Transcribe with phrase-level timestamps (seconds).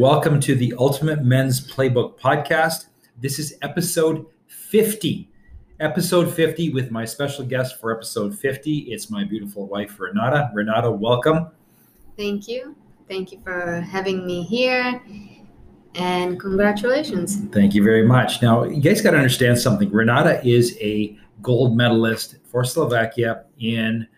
[0.00, 2.86] welcome to the Ultimate Men's Playbook podcast.
[3.18, 5.28] This is episode 50.
[5.78, 8.78] Episode 50 with my special guest for episode 50.
[8.92, 10.50] It's my beautiful wife, Renata.
[10.54, 11.48] Renata, welcome.
[12.16, 12.74] Thank you.
[13.10, 15.02] Thank you for having me here.
[15.96, 17.36] And congratulations.
[17.52, 18.40] Thank you very much.
[18.40, 19.90] Now, you guys got to understand something.
[19.90, 24.08] Renata is a gold medalist for Slovakia in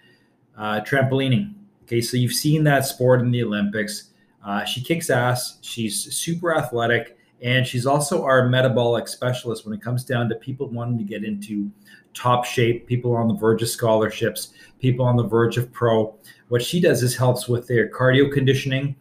[0.57, 1.55] uh, trampolining.
[1.83, 4.12] Okay, so you've seen that sport in the Olympics.
[4.45, 5.59] Uh, she kicks ass.
[5.63, 10.69] She's super athletic, and she's also our metabolic specialist when it comes down to people
[10.69, 11.71] wanting to get into
[12.15, 16.15] top shape, people on the verge of scholarships, people on the verge of pro.
[16.49, 18.97] What she does is helps with their cardio conditioning,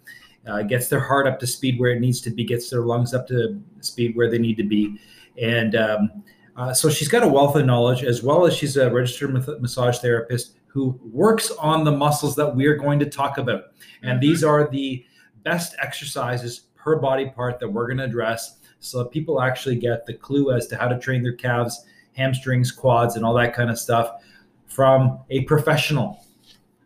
[0.47, 3.13] uh, gets their heart up to speed where it needs to be, gets their lungs
[3.13, 4.99] up to speed where they need to be,
[5.41, 6.23] and um,
[6.55, 9.99] uh, so she's got a wealth of knowledge as well as she's a registered massage
[9.99, 13.73] therapist who works on the muscles that we're going to talk about.
[14.03, 14.19] And mm-hmm.
[14.21, 15.05] these are the
[15.43, 20.05] best exercises per body part that we're going to address so that people actually get
[20.05, 23.69] the clue as to how to train their calves, hamstrings, quads, and all that kind
[23.69, 24.23] of stuff
[24.65, 26.25] from a professional.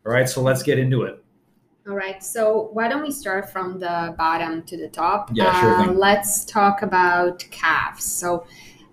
[0.05, 1.23] All right, so let's get into it.
[1.87, 5.29] All right, so why don't we start from the bottom to the top?
[5.33, 5.81] Yeah, sure.
[5.81, 8.03] Uh, let's talk about calves.
[8.03, 8.45] So,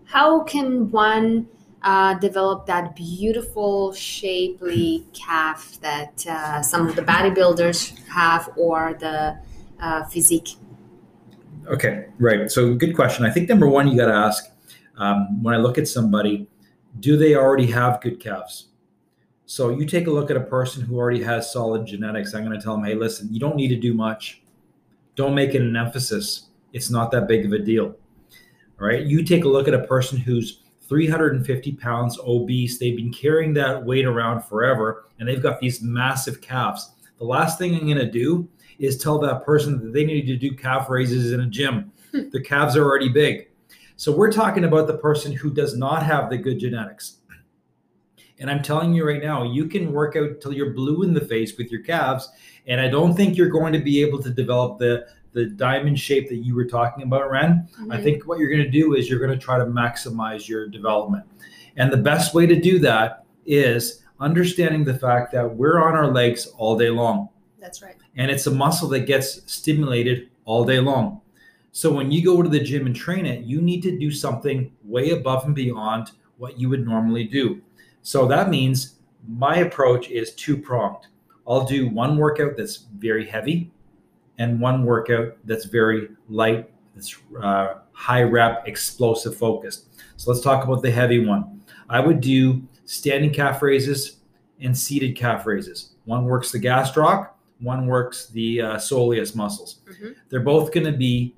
[0.04, 1.48] how can one
[1.82, 9.38] uh, develop that beautiful, shapely calf that uh, some of the bodybuilders have, or the
[9.82, 10.50] uh, physique?
[11.68, 12.50] Okay, right.
[12.50, 13.26] So, good question.
[13.26, 14.50] I think number one, you got to ask
[14.96, 16.48] um, when I look at somebody,
[17.00, 18.68] do they already have good calves?
[19.44, 22.34] So, you take a look at a person who already has solid genetics.
[22.34, 24.42] I'm going to tell them, hey, listen, you don't need to do much.
[25.14, 26.48] Don't make it an emphasis.
[26.72, 27.94] It's not that big of a deal.
[28.80, 29.04] All right.
[29.04, 32.78] You take a look at a person who's 350 pounds obese.
[32.78, 36.92] They've been carrying that weight around forever and they've got these massive calves.
[37.18, 40.36] The last thing I'm going to do is tell that person that they need to
[40.36, 41.92] do calf raises in a gym.
[42.12, 42.28] Hmm.
[42.30, 43.48] the calves are already big.
[43.96, 47.18] So we're talking about the person who does not have the good genetics.
[48.38, 51.20] And I'm telling you right now, you can work out till you're blue in the
[51.20, 52.28] face with your calves.
[52.66, 56.28] And I don't think you're going to be able to develop the the diamond shape
[56.28, 57.66] that you were talking about, Ren.
[57.72, 57.92] Mm-hmm.
[57.92, 60.68] I think what you're going to do is you're going to try to maximize your
[60.68, 61.24] development.
[61.76, 66.08] And the best way to do that is understanding the fact that we're on our
[66.08, 67.30] legs all day long.
[67.58, 71.20] That's right and it's a muscle that gets stimulated all day long.
[71.70, 74.72] So when you go to the gym and train it, you need to do something
[74.84, 77.62] way above and beyond what you would normally do.
[78.02, 78.96] So that means
[79.26, 81.06] my approach is two pronged.
[81.46, 83.70] I'll do one workout that's very heavy
[84.38, 89.86] and one workout that's very light, that's uh, high rep, explosive focused.
[90.16, 91.62] So let's talk about the heavy one.
[91.88, 94.16] I would do standing calf raises
[94.60, 95.92] and seated calf raises.
[96.04, 97.30] One works the gastroc,
[97.62, 99.80] one works the uh, soleus muscles.
[99.88, 100.10] Mm-hmm.
[100.28, 101.34] They're both going to be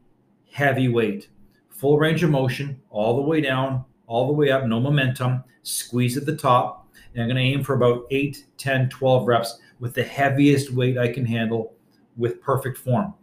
[0.51, 1.29] heavy weight,
[1.69, 6.17] full range of motion, all the way down, all the way up, no momentum, squeeze
[6.17, 6.89] at the top.
[7.13, 10.99] And I'm going to aim for about 8, 10, 12 reps with the heaviest weight
[10.99, 11.75] I can handle
[12.17, 13.15] with perfect form.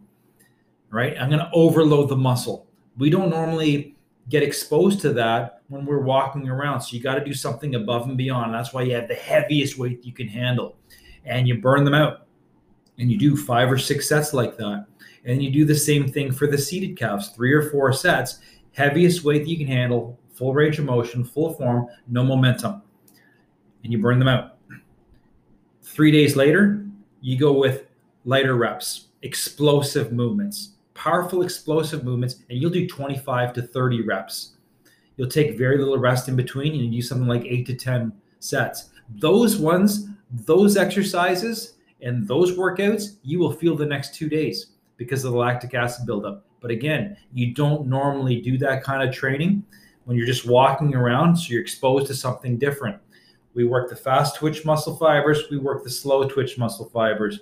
[0.90, 1.16] Right?
[1.18, 2.66] I'm going to overload the muscle.
[2.98, 3.96] We don't normally
[4.28, 6.82] get exposed to that when we're walking around.
[6.82, 8.54] So you got to do something above and beyond.
[8.54, 10.76] That's why you have the heaviest weight you can handle
[11.24, 12.26] and you burn them out
[12.98, 14.86] and you do five or six sets like that.
[15.24, 18.38] And you do the same thing for the seated calves, three or four sets,
[18.72, 22.82] heaviest weight that you can handle, full range of motion, full form, no momentum.
[23.84, 24.56] And you burn them out.
[25.82, 26.86] Three days later,
[27.20, 27.86] you go with
[28.24, 34.52] lighter reps, explosive movements, powerful explosive movements, and you'll do 25 to 30 reps.
[35.16, 38.12] You'll take very little rest in between and you do something like eight to 10
[38.38, 38.90] sets.
[39.16, 45.24] Those ones, those exercises, and those workouts, you will feel the next two days because
[45.24, 46.44] of the lactic acid buildup.
[46.60, 49.64] But again, you don't normally do that kind of training
[50.04, 52.96] when you're just walking around, so you're exposed to something different.
[53.54, 57.40] We work the fast twitch muscle fibers, we work the slow twitch muscle fibers.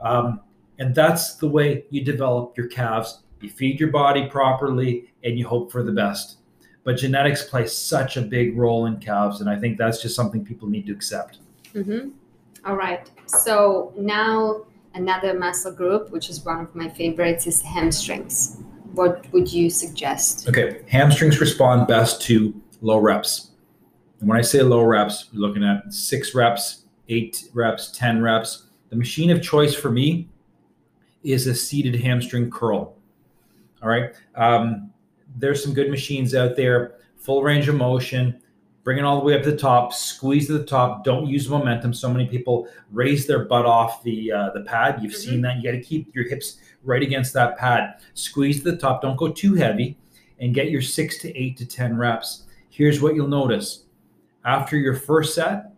[0.00, 0.40] Um,
[0.78, 3.22] and that's the way you develop your calves.
[3.40, 6.38] You feed your body properly and you hope for the best.
[6.84, 10.44] But genetics play such a big role in calves, and I think that's just something
[10.44, 11.38] people need to accept.
[11.74, 12.10] Mm-hmm.
[12.68, 13.10] All right.
[13.24, 18.58] So now another muscle group, which is one of my favorites, is hamstrings.
[18.92, 20.46] What would you suggest?
[20.46, 20.82] Okay.
[20.86, 23.52] Hamstrings respond best to low reps.
[24.20, 28.66] And when I say low reps, we're looking at six reps, eight reps, 10 reps.
[28.90, 30.28] The machine of choice for me
[31.22, 32.94] is a seated hamstring curl.
[33.82, 34.14] All right.
[34.34, 34.92] Um,
[35.36, 38.42] there's some good machines out there, full range of motion,
[38.88, 41.04] bring it all the way up to the top, squeeze to the top.
[41.04, 41.92] Don't use momentum.
[41.92, 45.02] So many people raise their butt off the uh, the pad.
[45.02, 45.30] You've mm-hmm.
[45.30, 45.58] seen that.
[45.58, 48.00] You got to keep your hips right against that pad.
[48.14, 49.02] Squeeze to the top.
[49.02, 49.98] Don't go too heavy,
[50.38, 52.44] and get your six to eight to ten reps.
[52.70, 53.84] Here's what you'll notice
[54.46, 55.72] after your first set,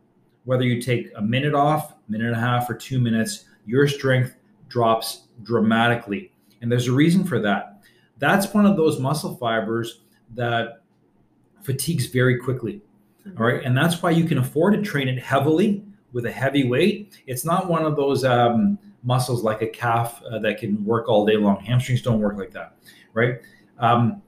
[0.45, 4.37] whether you take a minute off, minute and a half, or two minutes, your strength
[4.69, 6.31] drops dramatically.
[6.63, 7.83] And there's a reason for that.
[8.19, 10.03] That's one of those muscle fibers
[10.37, 10.83] that
[11.63, 12.83] fatigues very quickly.
[13.39, 13.63] All right.
[13.65, 17.21] And that's why you can afford to train it heavily with a heavy weight.
[17.27, 21.25] It's not one of those um, muscles like a calf uh, that can work all
[21.25, 21.61] day long.
[21.61, 22.77] Hamstrings don't work like that.
[23.15, 23.41] Right.
[23.79, 24.23] Um,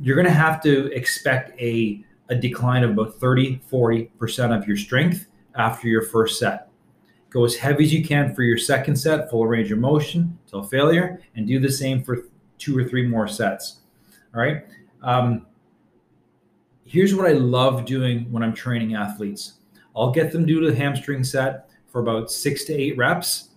[0.00, 4.76] you're going to have to expect a, a decline of about 30, 40% of your
[4.76, 6.68] strength after your first set.
[7.30, 10.62] Go as heavy as you can for your second set, full range of motion till
[10.62, 12.24] failure, and do the same for
[12.56, 13.80] two or three more sets.
[14.34, 14.64] All right.
[15.02, 15.46] Um,
[16.88, 19.54] here's what I love doing when I'm training athletes
[19.96, 23.48] I'll get them to do the hamstring set for about six to eight reps.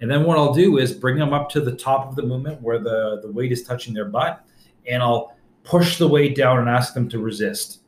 [0.00, 2.62] And then what I'll do is bring them up to the top of the movement
[2.62, 4.44] where the, the weight is touching their butt,
[4.88, 7.80] and I'll push the weight down and ask them to resist.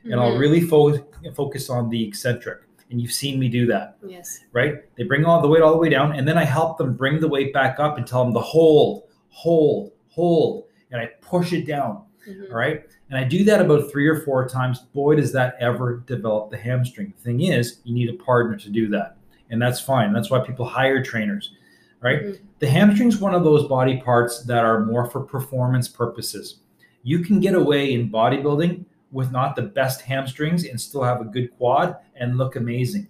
[0.00, 0.12] Mm-hmm.
[0.12, 0.40] And I'll mm-hmm.
[0.40, 1.04] really fo-
[1.34, 2.60] focus on the eccentric
[2.90, 3.98] and you've seen me do that.
[4.06, 4.44] Yes.
[4.52, 4.76] Right?
[4.96, 7.20] They bring all the weight all the way down, and then I help them bring
[7.20, 11.66] the weight back up and tell them to hold, hold, hold, and I push it
[11.66, 12.04] down.
[12.26, 12.52] Mm-hmm.
[12.52, 12.84] All right.
[13.10, 14.80] And I do that about three or four times.
[14.94, 17.12] Boy, does that ever develop the hamstring.
[17.16, 19.16] The thing is, you need a partner to do that.
[19.50, 20.12] And that's fine.
[20.12, 21.52] That's why people hire trainers.
[22.00, 22.22] Right.
[22.22, 22.44] Mm-hmm.
[22.60, 26.60] The hamstring is one of those body parts that are more for performance purposes.
[27.02, 31.24] You can get away in bodybuilding with not the best hamstrings and still have a
[31.24, 33.08] good quad and look amazing.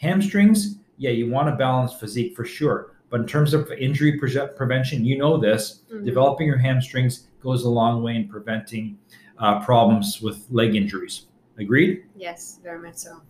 [0.00, 2.92] Hamstrings, yeah, you want a balanced physique for sure.
[3.10, 6.04] But in terms of injury pre- prevention, you know this, mm-hmm.
[6.04, 8.98] developing your hamstrings goes a long way in preventing
[9.38, 11.26] uh, problems with leg injuries.
[11.58, 12.04] Agreed?
[12.16, 13.20] Yes, very much so.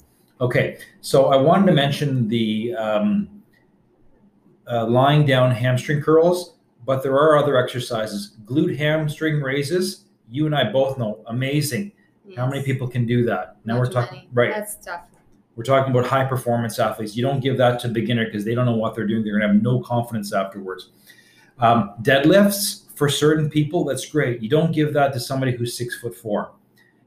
[0.41, 3.43] Okay, so I wanted to mention the um,
[4.71, 6.55] uh, lying down hamstring curls,
[6.87, 8.37] but there are other exercises.
[8.45, 11.93] Glute hamstring raises, you and I both know, amazing.
[12.27, 12.39] Yes.
[12.39, 13.57] How many people can do that?
[13.65, 14.51] Now Not we're talking right.
[14.51, 15.03] That's tough.
[15.57, 17.15] We're talking about high performance athletes.
[17.15, 19.23] You don't give that to beginner because they don't know what they're doing.
[19.23, 20.91] They're going to have no confidence afterwards.
[21.61, 24.41] Um, deadlifts for certain people, that's great.
[24.41, 26.53] You don't give that to somebody who's six foot four.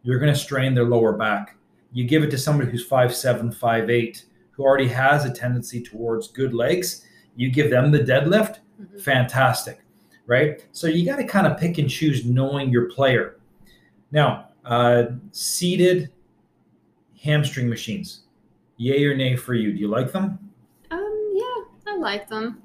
[0.04, 1.58] You're going to strain their lower back.
[1.92, 5.82] You give it to somebody who's five seven, five eight, who already has a tendency
[5.82, 7.06] towards good legs.
[7.36, 9.00] You give them the deadlift, mm-hmm.
[9.00, 9.82] fantastic,
[10.26, 10.66] right?
[10.72, 13.38] So you got to kind of pick and choose knowing your player.
[14.12, 16.12] Now, uh, seated
[17.22, 18.22] hamstring machines,
[18.78, 19.74] yay or nay for you?
[19.74, 20.40] Do you like them?
[20.92, 22.62] Um, yeah, I like them.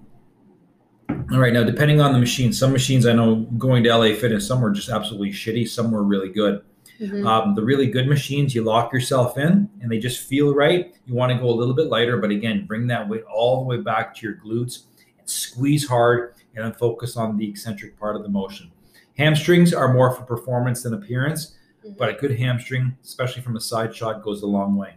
[1.32, 4.46] All right, now depending on the machine, some machines I know going to LA Fitness,
[4.46, 6.62] some were just absolutely shitty, some were really good.
[7.00, 7.26] Mm-hmm.
[7.26, 10.94] Um, the really good machines, you lock yourself in and they just feel right.
[11.06, 13.66] You want to go a little bit lighter, but again, bring that weight all the
[13.66, 14.84] way back to your glutes
[15.18, 18.70] and squeeze hard and then focus on the eccentric part of the motion.
[19.18, 21.56] Hamstrings are more for performance than appearance.
[21.84, 21.94] Mm-hmm.
[21.98, 24.94] But a good hamstring, especially from a side shot, goes a long way.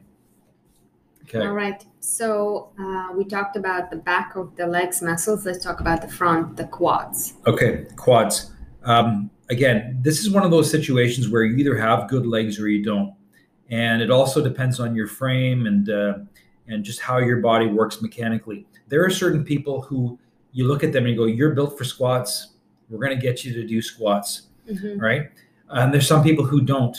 [1.27, 1.39] Okay.
[1.39, 1.83] All right.
[2.01, 5.45] So uh, we talked about the back of the legs muscles.
[5.45, 7.33] Let's talk about the front, the quads.
[7.47, 8.51] Okay, quads.
[8.83, 12.69] Um, again, this is one of those situations where you either have good legs or
[12.69, 13.13] you don't,
[13.69, 16.13] and it also depends on your frame and uh,
[16.67, 18.67] and just how your body works mechanically.
[18.87, 20.19] There are certain people who
[20.51, 22.49] you look at them and you go, "You're built for squats.
[22.87, 24.99] We're going to get you to do squats." Mm-hmm.
[24.99, 25.31] Right?
[25.69, 26.95] And there's some people who don't.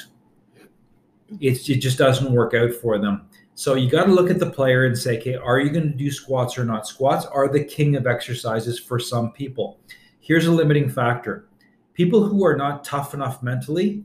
[1.41, 3.25] It's, it just doesn't work out for them.
[3.57, 5.97] So you got to look at the player and say, okay, are you going to
[5.97, 6.87] do squats or not?
[6.87, 9.81] Squats are the king of exercises for some people.
[10.21, 11.49] Here's a limiting factor
[11.95, 14.05] people who are not tough enough mentally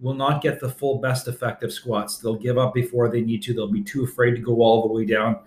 [0.00, 2.16] will not get the full best effect of squats.
[2.16, 4.94] They'll give up before they need to, they'll be too afraid to go all the
[4.94, 5.40] way down.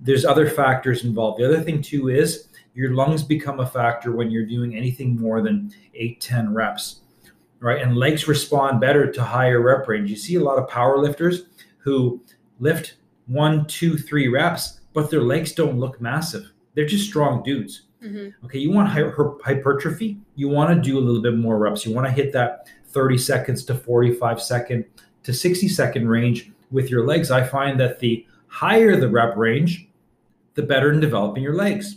[0.00, 1.38] There's other factors involved.
[1.38, 5.42] The other thing, too, is your lungs become a factor when you're doing anything more
[5.42, 7.02] than eight, 10 reps
[7.60, 7.82] right?
[7.82, 10.10] And legs respond better to higher rep range.
[10.10, 11.42] You see a lot of power lifters
[11.78, 12.22] who
[12.60, 16.52] lift one, two, three reps, but their legs don't look massive.
[16.74, 17.82] They're just strong dudes.
[18.02, 18.46] Mm-hmm.
[18.46, 21.84] Okay, you want hypertrophy, you want to do a little bit more reps.
[21.84, 24.84] You want to hit that 30 seconds to 45 second
[25.22, 27.30] to 60 second range with your legs.
[27.30, 29.88] I find that the higher the rep range,
[30.54, 31.96] the better in developing your legs.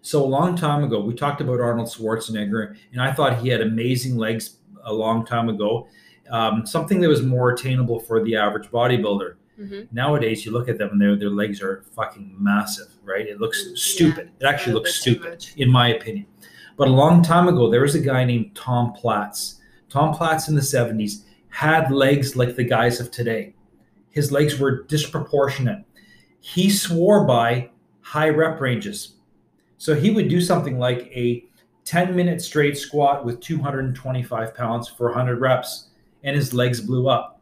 [0.00, 3.60] So a long time ago, we talked about Arnold Schwarzenegger, and I thought he had
[3.60, 5.86] amazing legs a long time ago,
[6.30, 9.34] um, something that was more attainable for the average bodybuilder.
[9.62, 9.94] Mm-hmm.
[9.94, 13.26] Nowadays, you look at them and their their legs are fucking massive, right?
[13.26, 14.30] It looks mm, stupid.
[14.40, 16.26] Yeah, it actually looks stupid, in my opinion.
[16.76, 19.60] But a long time ago, there was a guy named Tom Platz.
[19.88, 23.54] Tom Platz in the '70s had legs like the guys of today.
[24.10, 25.84] His legs were disproportionate.
[26.40, 29.14] He swore by high rep ranges.
[29.78, 31.44] So he would do something like a
[31.84, 35.88] 10 minute straight squat with 225 pounds for 100 reps,
[36.22, 37.40] and his legs blew up.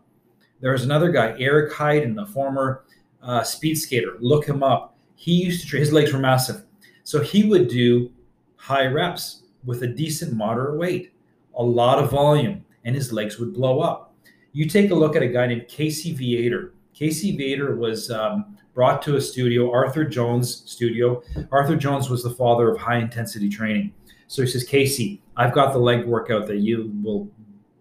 [0.60, 2.84] There was another guy, Eric Heiden, a former
[3.22, 4.16] uh, speed skater.
[4.20, 4.96] Look him up.
[5.14, 6.64] He used to train, his legs were massive.
[7.04, 8.10] So he would do
[8.56, 11.12] high reps with a decent moderate weight,
[11.54, 14.14] a lot of volume, and his legs would blow up.
[14.52, 16.74] You take a look at a guy named Casey Viator.
[16.94, 21.22] Casey Viator was um, brought to a studio, Arthur Jones studio.
[21.50, 23.92] Arthur Jones was the father of high intensity training.
[24.26, 27.28] So he says, Casey, I've got the leg workout that you will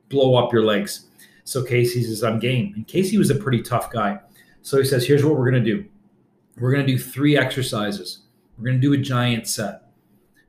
[0.09, 1.08] blow up your legs.
[1.49, 2.73] So Casey says, I'm game.
[2.75, 4.19] And Casey was a pretty tough guy.
[4.61, 5.83] So he says, here's what we're going to do.
[6.59, 8.19] We're going to do three exercises.
[8.55, 9.89] We're going to do a giant set.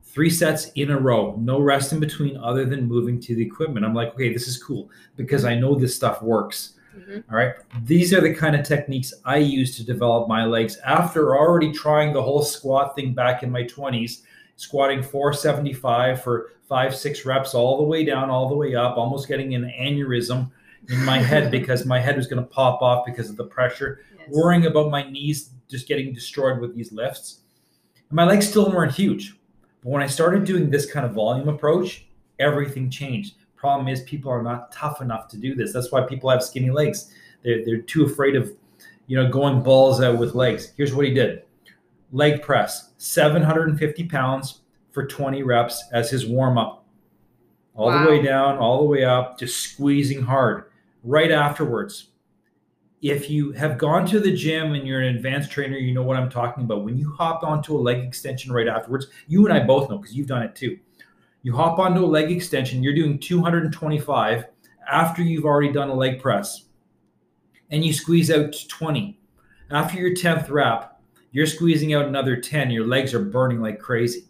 [0.03, 3.87] Three sets in a row, no rest in between other than moving to the equipment.
[3.87, 6.75] I'm like, okay, this is cool because I know this stuff works.
[6.95, 7.33] Mm-hmm.
[7.33, 7.55] All right.
[7.85, 12.13] These are the kind of techniques I use to develop my legs after already trying
[12.13, 14.21] the whole squat thing back in my 20s,
[14.57, 19.29] squatting 475 for five, six reps, all the way down, all the way up, almost
[19.29, 20.51] getting an aneurysm
[20.91, 24.01] in my head because my head was going to pop off because of the pressure,
[24.19, 24.29] yes.
[24.31, 27.41] worrying about my knees just getting destroyed with these lifts.
[27.95, 29.37] And my legs still weren't huge.
[29.83, 32.07] But when I started doing this kind of volume approach,
[32.39, 33.37] everything changed.
[33.57, 35.73] Problem is, people are not tough enough to do this.
[35.73, 37.13] That's why people have skinny legs.
[37.45, 38.53] They're, they're too afraid of,
[39.07, 40.73] you know, going balls out with legs.
[40.77, 41.43] Here's what he did:
[42.11, 46.85] leg press, 750 pounds for 20 reps as his warm up,
[47.75, 48.03] all wow.
[48.03, 50.70] the way down, all the way up, just squeezing hard.
[51.03, 52.09] Right afterwards,
[53.03, 56.17] if you have gone to the gym and you're an advanced trainer, you know what
[56.17, 56.85] I'm talking about.
[56.85, 60.15] When you hop onto a leg extension right afterwards, you and I both know because
[60.15, 60.79] you've done it too
[61.43, 64.45] you hop onto a leg extension, you're doing 225
[64.89, 66.67] after you've already done a leg press,
[67.71, 69.19] and you squeeze out 20.
[69.71, 72.71] After your 10th rep, you're squeezing out another 10.
[72.71, 74.25] Your legs are burning like crazy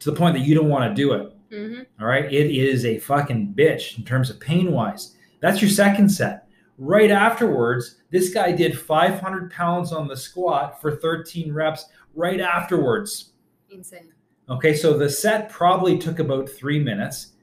[0.00, 1.36] to the point that you don't want to do it.
[1.52, 1.82] Mm-hmm.
[2.00, 2.24] All right.
[2.24, 5.16] It is a fucking bitch in terms of pain wise.
[5.40, 6.46] That's your second set.
[6.78, 13.32] Right afterwards, this guy did 500 pounds on the squat for 13 reps right afterwards.
[13.70, 14.12] Insane.
[14.48, 17.34] Okay, so the set probably took about three minutes.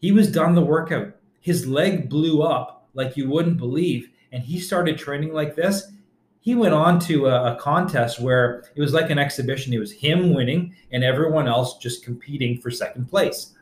[0.00, 1.14] He was done the workout.
[1.40, 4.08] His leg blew up like you wouldn't believe.
[4.32, 5.92] And he started training like this.
[6.40, 9.72] He went on to a, a contest where it was like an exhibition.
[9.72, 13.54] It was him winning and everyone else just competing for second place.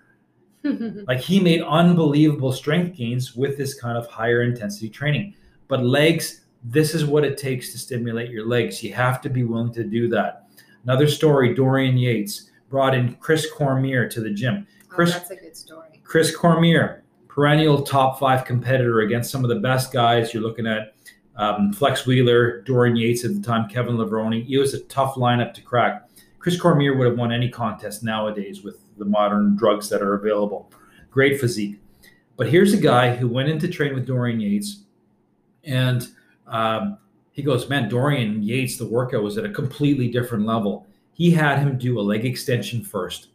[1.09, 5.35] like he made unbelievable strength gains with this kind of higher intensity training.
[5.69, 8.83] But legs, this is what it takes to stimulate your legs.
[8.83, 10.49] You have to be willing to do that.
[10.85, 14.67] Another story Dorian Yates brought in Chris Cormier to the gym.
[14.69, 16.01] Oh, Chris, oh, that's a good story.
[16.05, 20.33] Chris Cormier, perennial top five competitor against some of the best guys.
[20.33, 20.95] You're looking at
[21.37, 24.49] um, Flex Wheeler, Dorian Yates at the time, Kevin Levrone.
[24.49, 26.09] It was a tough lineup to crack.
[26.39, 30.71] Chris Cormier would have won any contest nowadays with the modern drugs that are available.
[31.11, 31.81] Great physique.
[32.37, 34.83] But here's a guy who went in to train with Dorian Yates,
[35.65, 36.07] and
[36.47, 36.99] um,
[37.33, 40.87] he goes, Man, Dorian Yates, the workout was at a completely different level
[41.17, 43.29] he had him do a leg extension first.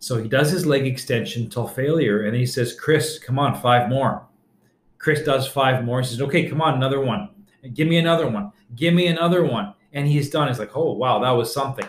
[0.00, 3.88] So he does his leg extension till failure, and he says, Chris, come on, five
[3.88, 4.26] more.
[4.98, 6.02] Chris does five more.
[6.02, 7.30] He says, okay, come on, another one.
[7.72, 8.52] Give me another one.
[8.76, 9.72] Give me another one.
[9.94, 10.48] And he's done.
[10.48, 11.86] He's like, oh, wow, that was something.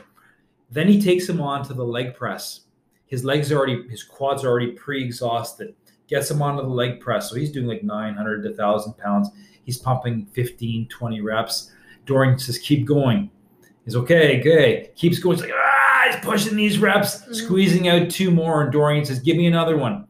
[0.69, 2.61] Then he takes him on to the leg press.
[3.11, 5.75] His legs are already, his quads are already pre exhausted.
[6.07, 7.29] Gets him onto the leg press.
[7.29, 9.29] So he's doing like 900 to 1,000 pounds.
[9.65, 11.71] He's pumping 15, 20 reps.
[12.05, 13.29] Dorian says, keep going.
[13.83, 14.95] He's okay, good.
[14.95, 15.37] Keeps going.
[15.37, 17.33] He's like, ah, he's pushing these reps, mm-hmm.
[17.33, 18.63] squeezing out two more.
[18.63, 20.07] And Dorian says, give me another one.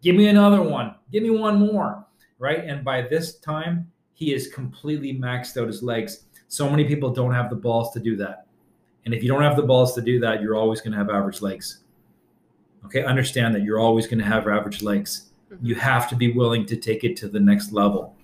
[0.00, 0.94] Give me another one.
[1.10, 2.06] Give me one more.
[2.38, 2.64] Right.
[2.64, 6.24] And by this time, he is completely maxed out his legs.
[6.46, 8.46] So many people don't have the balls to do that.
[9.04, 11.10] And if you don't have the balls to do that, you're always going to have
[11.10, 11.80] average legs.
[12.88, 13.04] Okay.
[13.04, 15.30] Understand that you're always going to have average legs.
[15.52, 15.64] Mm-hmm.
[15.64, 18.16] You have to be willing to take it to the next level.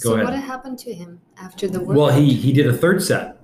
[0.00, 0.26] Go so ahead.
[0.26, 1.96] what happened to him after the workout?
[1.96, 3.36] Well, he he did a third set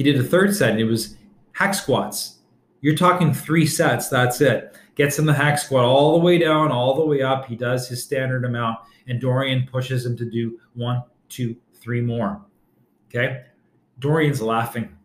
[0.00, 1.18] he did a third set and it was
[1.52, 2.38] hack squats.
[2.80, 4.74] You're talking three sets, that's it.
[4.94, 7.44] Gets him the hack squat all the way down, all the way up.
[7.44, 8.78] He does his standard amount,
[9.08, 12.40] and Dorian pushes him to do one, two, three more.
[13.08, 13.42] Okay.
[13.98, 14.96] Dorian's laughing.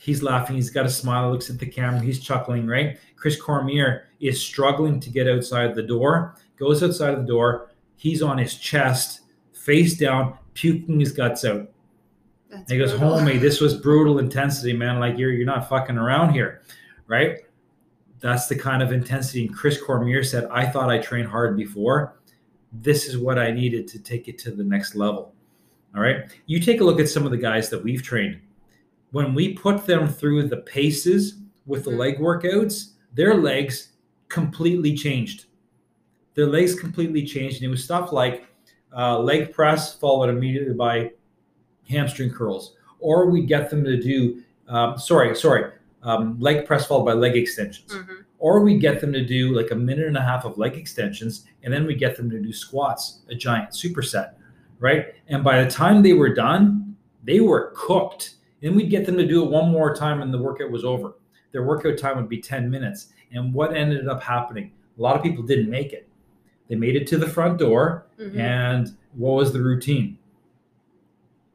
[0.00, 0.56] He's laughing.
[0.56, 2.98] He's got a smile, looks at the camera, he's chuckling, right?
[3.16, 7.70] Chris Cormier is struggling to get outside the door, goes outside of the door.
[7.96, 9.20] He's on his chest,
[9.52, 11.68] face down, puking his guts out.
[12.66, 13.18] He goes, brutal.
[13.18, 15.00] homie, this was brutal intensity, man.
[15.00, 16.62] Like you're you're not fucking around here,
[17.06, 17.36] right?
[18.20, 19.46] That's the kind of intensity.
[19.46, 22.16] And Chris Cormier said, I thought I trained hard before,
[22.72, 25.34] this is what I needed to take it to the next level.
[25.94, 26.22] All right.
[26.46, 28.40] You take a look at some of the guys that we've trained.
[29.12, 31.36] When we put them through the paces
[31.66, 31.98] with the Mhm.
[31.98, 33.92] leg workouts, their legs
[34.28, 35.46] completely changed.
[36.34, 37.56] Their legs completely changed.
[37.56, 38.46] And it was stuff like
[38.96, 41.12] uh, leg press followed immediately by
[41.88, 42.74] hamstring curls.
[42.98, 45.70] Or we get them to do, um, sorry, sorry,
[46.02, 48.24] um, leg press followed by leg extensions Mhm.
[48.38, 51.44] or we get them to do like a minute and a half of leg extensions
[51.62, 54.30] and then we get them to do squats a giant superset
[54.78, 59.16] right and by the time they were done they were cooked then we'd get them
[59.16, 61.14] to do it one more time and the workout was over
[61.52, 65.22] their workout time would be 10 minutes and what ended up happening a lot of
[65.22, 66.08] people didn't make it
[66.68, 68.36] they made it to the front door Mhm.
[68.38, 70.18] and what was the routine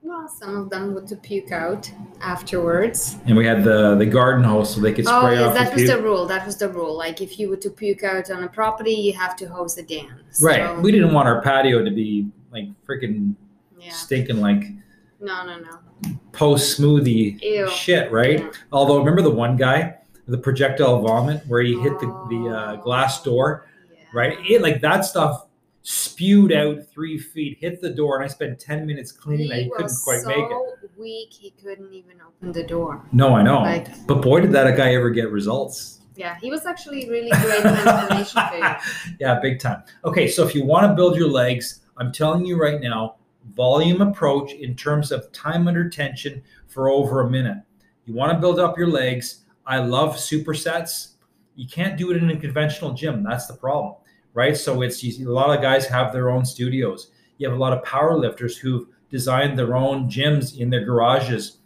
[0.03, 1.89] Well, some of them would to puke out
[2.21, 3.17] afterwards.
[3.25, 5.65] and we had the the garden hose so they could Oh, spray yes, off that
[5.69, 5.97] the was puke.
[5.97, 6.25] the rule.
[6.27, 6.95] That was the rule.
[6.97, 9.88] Like if you were to puke out on a property, you have to hose it
[9.88, 10.13] down.
[10.41, 13.35] right we didn't want our patio to be like freaking
[13.79, 13.91] yeah.
[13.91, 14.63] stinking like
[15.19, 15.77] No, no, no.
[16.36, 17.39] Post smoothie
[17.72, 18.39] shit, right?
[18.39, 18.51] Yeah.
[18.72, 19.96] Although remember the one guy,
[20.27, 22.77] the projectile vomit, where he hit the, the uh, Oh.
[22.77, 24.00] glass door, Yeah.
[24.13, 24.38] right?
[24.50, 25.48] It like that stuff
[25.84, 29.60] spewed out three feet, hit the door, and I spent ten minutes cleaning that.
[29.63, 30.50] He couldn't quite so make it.
[30.50, 33.04] So weak he couldn't even open the door.
[33.12, 36.00] No, I know, Like but boy, did that guy ever get results.
[36.15, 39.15] yeah, he was actually really great transformation for you.
[39.20, 39.84] yeah, big time.
[40.06, 43.15] Okay, so if you want to build your legs, I'm telling you right now,
[43.54, 47.58] volume approach in terms of time under tension for over a minute.
[48.06, 49.46] You want to build up your legs.
[49.66, 51.14] I love supersets.
[51.56, 53.24] You can't do it in a conventional gym.
[53.24, 53.96] That's the problem,
[54.34, 54.56] right?
[54.56, 57.12] So it's a lot of guys have their own studios.
[57.38, 61.60] You have a lot of power lifters who've designed their own gyms in their garages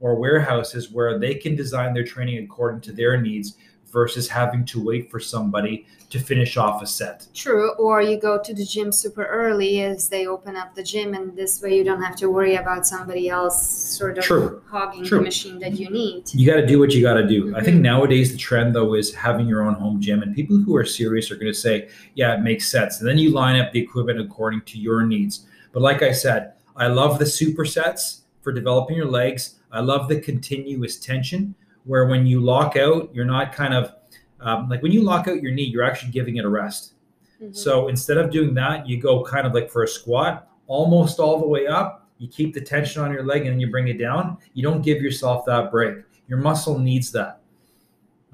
[0.00, 3.56] or warehouses where they can design their training according to their needs
[3.94, 7.26] versus having to wait for somebody to finish off a set.
[7.32, 11.14] True, or you go to the gym super early as they open up the gym,
[11.14, 13.56] and this way you don't have to worry about somebody else
[13.98, 14.60] sort of True.
[14.68, 15.18] hogging True.
[15.18, 16.24] the machine that you need.
[16.34, 17.54] You got to do what you got to do.
[17.56, 17.82] I think Mhm.
[17.92, 21.30] nowadays the trend though is having your own home gym, and people who are serious
[21.30, 24.20] are going to say, "Yeah, it makes sense." And then you line up the equipment
[24.20, 25.46] according to your needs.
[25.72, 29.54] But like I said, I love the supersets for developing your legs.
[29.72, 31.54] I love the continuous tension
[31.84, 33.92] where when you lock out, you're not kind of
[34.40, 36.94] um, like when you lock out your knee, you're actually giving it a rest.
[37.42, 37.56] Mhm.
[37.56, 41.38] So instead of doing that, you go kind of like for a squat, almost all
[41.40, 42.08] the way up.
[42.18, 44.36] You keep the tension on your leg and then you bring it down.
[44.52, 45.96] You don't give yourself that break.
[46.28, 47.40] Your muscle needs that.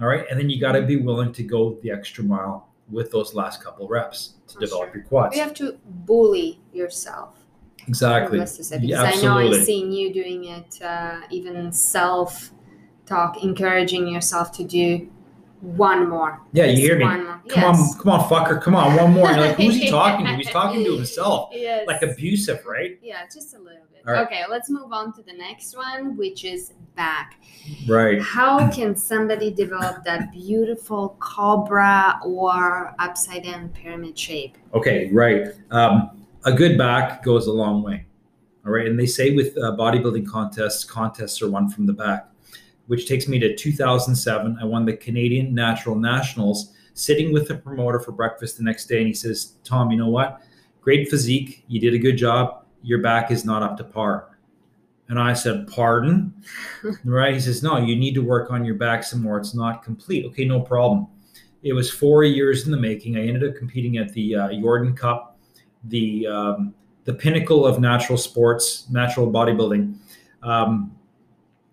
[0.00, 0.24] All right.
[0.30, 3.62] And then you got to be willing to go the extra mile with those last
[3.62, 4.96] couple reps to For develop sure.
[4.96, 5.36] your quads.
[5.36, 7.36] You have to bully yourself.
[7.86, 8.38] Exactly.
[8.38, 8.84] Necessary.
[8.84, 12.52] Yeah, Because I know I've seen you doing it, uh, even self
[13.10, 15.10] talk, encouraging yourself to do
[15.60, 16.40] one more.
[16.52, 17.04] Yeah, you hear me.
[17.04, 17.94] Come yes.
[17.94, 18.62] on, come on, fucker.
[18.62, 19.28] Come on, one more.
[19.28, 20.34] And like, who's he talking to?
[20.34, 21.50] He's talking to himself.
[21.60, 21.86] Yes.
[21.86, 22.98] Like abusive, right?
[23.02, 24.02] yeah, just a little bit.
[24.06, 24.26] Right.
[24.26, 27.42] Okay, let's move on to the next one, which is back.
[27.86, 28.20] Right.
[28.20, 34.56] How can somebody develop that beautiful cobra or upside down pyramid shape?
[34.72, 35.48] Okay, right.
[35.70, 38.06] Um, a good back goes a long way.
[38.64, 38.86] All right.
[38.86, 42.29] And they say with uh, bodybuilding contests, contests are won from the back,
[42.90, 44.58] which takes me to 2007.
[44.60, 48.98] I won the Canadian Natural Nationals, sitting with the promoter for breakfast the next day.
[48.98, 50.40] And he says, Tom, you know what?
[50.80, 51.62] Great physique.
[51.68, 52.64] You did a good job.
[52.82, 54.36] Your back is not up to par.
[55.08, 56.34] And I said, Pardon?
[57.04, 57.32] right.
[57.32, 59.38] He says, No, you need to work on your back some more.
[59.38, 60.26] It's not complete.
[60.26, 61.06] Okay, no problem.
[61.62, 63.16] It was four years in the making.
[63.16, 65.38] I ended up competing at the uh, Jordan Cup,
[65.84, 66.74] the um,
[67.04, 69.94] the pinnacle of natural sports, natural bodybuilding,
[70.42, 70.96] um,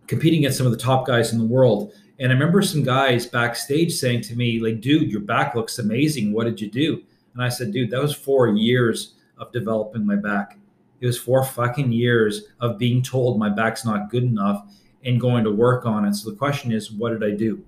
[0.07, 1.93] competing against some of the top guys in the world.
[2.19, 6.33] And I remember some guys backstage saying to me, like, dude, your back looks amazing.
[6.33, 7.03] What did you do?
[7.33, 10.57] And I said, dude, that was four years of developing my back.
[10.99, 14.65] It was four fucking years of being told my back's not good enough
[15.05, 16.15] and going to work on it.
[16.15, 17.63] So the question is, what did I do?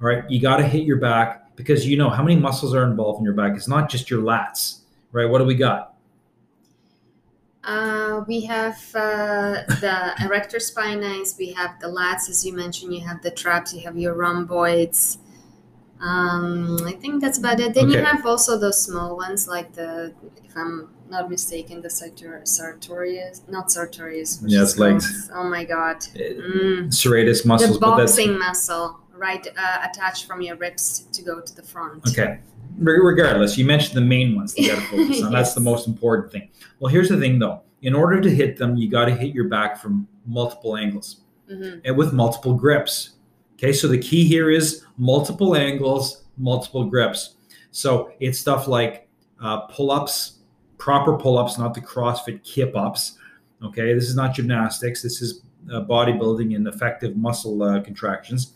[0.00, 2.84] All right, you got to hit your back because you know how many muscles are
[2.84, 3.56] involved in your back.
[3.56, 5.28] It's not just your lats, right?
[5.28, 5.89] What do we got?
[7.62, 13.00] Uh, we have uh, the erector spinae, we have the lats, as you mentioned, you
[13.06, 15.18] have the traps, you have your rhomboids.
[16.00, 17.74] Um, I think that's about it.
[17.74, 22.46] Then you have also those small ones, like the, if I'm not mistaken, the sartor-
[22.48, 24.42] sartorius, not sartorius.
[24.46, 25.30] Yeah, it's legs.
[25.34, 25.96] Oh my god.
[26.16, 26.88] Uh, Mm.
[26.88, 31.62] serratus muscles, the boxing muscle, right, uh, attached from your ribs to go to the
[31.62, 32.08] front.
[32.08, 32.40] okay.
[32.80, 35.32] Re- Regardless, you mentioned the main ones that you got to focus on.
[35.32, 36.48] That's the most important thing.
[36.80, 37.60] Well, here's the thing though.
[37.82, 41.78] In order to hit them, you got to hit your back from multiple angles hmm
[41.84, 43.10] and with multiple grips.
[43.54, 47.36] Okay, so the key here is multiple angles, multiple grips.
[47.72, 49.08] So it's stuff like
[49.42, 50.38] uh, pull ups,
[50.78, 53.18] proper pull ups, not the CrossFit kip ups.
[53.62, 55.02] Okay, this is not gymnastics.
[55.02, 58.54] This is uh, bodybuilding and effective muscle uh, contractions.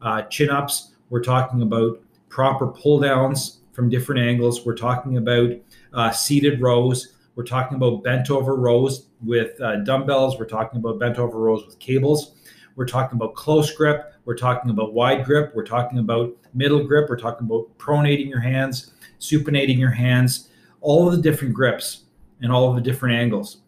[0.00, 4.64] Uh, chin ups, we're talking about proper pull downs from different angles.
[4.64, 5.50] We're talking about
[5.92, 7.12] uh, seated rows.
[7.34, 10.38] We're talking about bent over rows with uh, dumbbells.
[10.38, 12.36] We're talking about bent over rows with cables.
[12.74, 14.14] We're talking about close grip.
[14.24, 15.52] We're talking about wide grip.
[15.54, 17.10] We're talking about middle grip.
[17.10, 20.48] We're talking about pronating your hands, supinating your hands,
[20.80, 22.04] all of the different grips
[22.40, 23.58] and all of the different angles.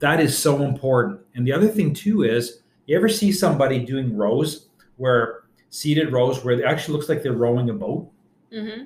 [0.00, 1.20] That is so important.
[1.34, 6.44] And the other thing too is you ever see somebody doing rows where seated rows
[6.44, 8.10] where it actually looks like they're rowing a boat?
[8.52, 8.84] Mm-hmm.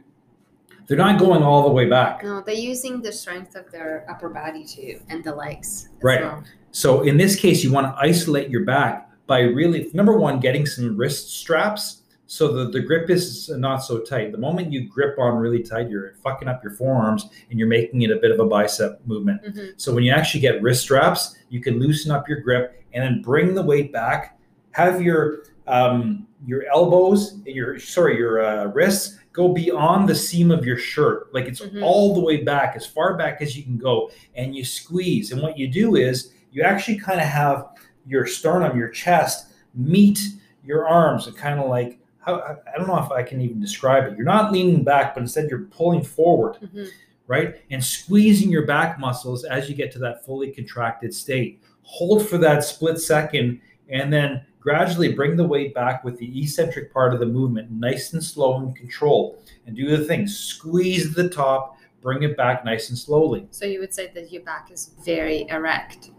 [0.88, 2.24] They're not going all the way back.
[2.24, 5.90] No, they're using the strength of their upper body too and the legs.
[6.02, 6.22] Right.
[6.22, 6.42] well.
[6.72, 10.64] So in this case, you want to isolate your back by really number one, getting
[10.64, 14.32] some wrist straps so that the grip is not so tight.
[14.32, 18.02] The moment you grip on really tight, you're fucking up your forearms and you're making
[18.02, 19.42] it a bit of a bicep movement.
[19.44, 19.72] Mhm.
[19.76, 23.22] So when you actually get wrist straps, you can loosen up your grip and then
[23.22, 24.38] bring the weight back.
[24.72, 30.50] Have your um, your elbows, and your sorry, your uh, wrists go beyond the seam
[30.50, 31.80] of your shirt, like it's Mhm.
[31.80, 35.30] all the way back, as far back as you can go, and you squeeze.
[35.30, 37.68] And what you do is you actually kind of have
[38.04, 40.18] your sternum, your chest meet
[40.64, 42.34] your arms, and kind of like how
[42.74, 44.16] I don't know if I can even describe it.
[44.16, 46.88] You're not leaning back, but instead you're pulling forward Mhm.
[47.28, 47.56] right?
[47.70, 51.60] And squeezing your back muscles as you get to that fully contracted state.
[51.82, 56.92] Hold for that split second and then gradually bring the weight back with the eccentric
[56.92, 59.42] part of the movement, nice and slow and controlled.
[59.66, 63.46] And do the thing squeeze the top, bring it back nice and slowly.
[63.50, 66.10] So you would say that your back is very erect.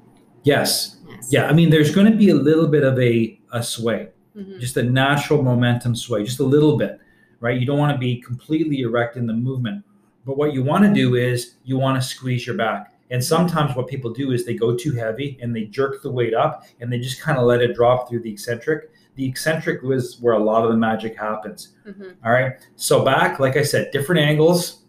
[0.44, 0.98] Yes.
[1.08, 1.28] Yes.
[1.32, 1.48] Yeah.
[1.48, 4.10] I mean, there's going to be a little bit of a, a sway.
[4.38, 4.60] Mhm.
[4.60, 7.00] just a natural momentum sway, just a little bit,
[7.40, 7.60] right?
[7.60, 9.84] You don't want to be completely erect in the movement.
[10.24, 12.94] But what you want to do is you want to squeeze your back.
[13.12, 16.34] And sometimes what people do is they go too heavy and they jerk the weight
[16.34, 18.92] up and they just kind of let it drop through the eccentric.
[19.16, 21.76] The eccentric was where a lot of the magic happens.
[21.88, 22.16] Mhm.
[22.24, 22.54] All right.
[22.76, 24.84] So back, like I said, different angles,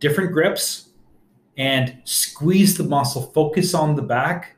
[0.00, 0.90] different grips,
[1.56, 3.22] and squeeze the muscle.
[3.22, 4.56] Focus on the back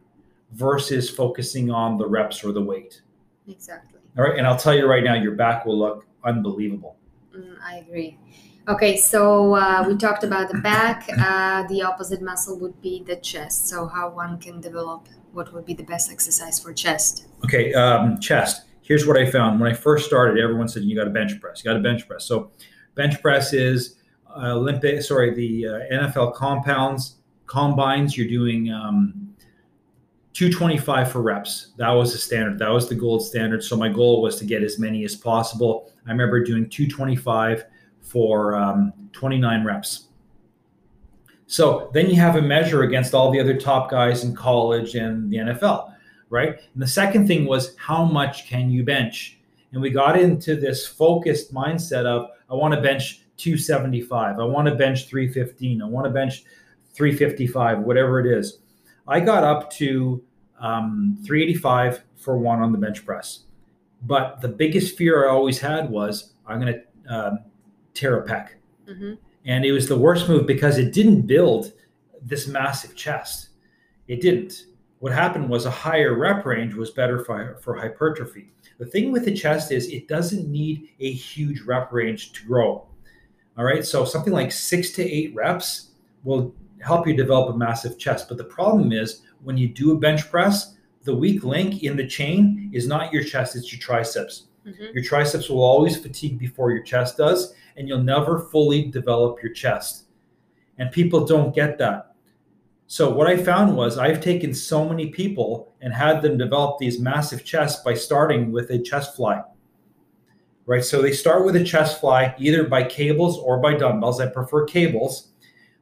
[0.52, 3.00] versus focusing on the reps or the weight.
[3.48, 4.00] Exactly.
[4.18, 6.96] All right, and I'll tell you right now, your back will look unbelievable.
[7.34, 8.18] Mm, I agree.
[8.70, 11.08] Okay, so uh, we talked about the back.
[11.18, 13.68] Uh, the opposite muscle would be the chest.
[13.68, 17.26] So, how one can develop what would be the best exercise for chest?
[17.44, 18.66] Okay, um, chest.
[18.82, 20.40] Here's what I found when I first started.
[20.40, 21.64] Everyone said you got to bench press.
[21.64, 22.24] You got to bench press.
[22.24, 22.52] So,
[22.94, 23.96] bench press is
[24.36, 25.02] uh, Olympic.
[25.02, 28.16] Sorry, the uh, NFL compounds combines.
[28.16, 29.34] You're doing um,
[30.34, 31.72] 225 for reps.
[31.76, 32.60] That was the standard.
[32.60, 33.64] That was the gold standard.
[33.64, 35.90] So my goal was to get as many as possible.
[36.06, 37.64] I remember doing 225
[38.10, 40.08] for um, 29 reps.
[41.46, 45.30] So then you have a measure against all the other top guys in college and
[45.30, 45.94] the NFL,
[46.28, 46.58] right?
[46.74, 49.38] And the second thing was how much can you bench?
[49.72, 54.66] And we got into this focused mindset of I want to bench 275, I want
[54.68, 56.44] to bench 315, I want to bench
[56.94, 58.58] 355, whatever it is.
[59.06, 60.22] I got up to
[60.60, 63.44] um, 385 for one on the bench press.
[64.02, 67.38] But the biggest fear I always had was I'm going to um,
[67.94, 68.48] tear a pec.
[68.86, 71.72] hmm And it was the worst move because it didn't build
[72.22, 73.50] this massive chest.
[74.08, 74.66] It didn't.
[74.98, 78.52] What happened was a higher rep range was better for, for hypertrophy.
[78.78, 82.86] The thing with the chest is it doesn't need a huge rep range to grow.
[83.56, 83.84] All right.
[83.84, 88.28] So something like six to eight reps will help you develop a massive chest.
[88.28, 92.06] But the problem is when you do a bench press, the weak link in the
[92.06, 94.48] chain is not your chest, it's your triceps.
[94.64, 99.42] Hmm Your triceps will always fatigue before your chest does, and you'll never fully develop
[99.42, 100.04] your chest.
[100.78, 102.14] And people don't get that.
[102.86, 106.98] So, what I found was I've taken so many people and had them develop these
[106.98, 109.42] massive chests by starting with a chest fly.
[110.66, 110.84] Right?
[110.84, 114.20] So, they start with a chest fly either by cables or by dumbbells.
[114.20, 115.28] I prefer cables.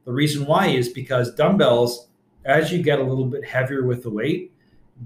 [0.05, 2.09] The reason why is because dumbbells,
[2.45, 4.53] as you get a little bit heavier with the weight,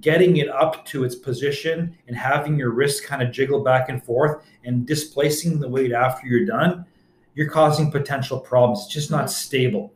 [0.01, 4.03] getting it up to its position and having your wrists kind of jiggle back and
[4.03, 6.86] forth and displacing the weight after you're done,
[7.36, 8.86] you're causing potential problems.
[8.86, 9.93] It's just not stable,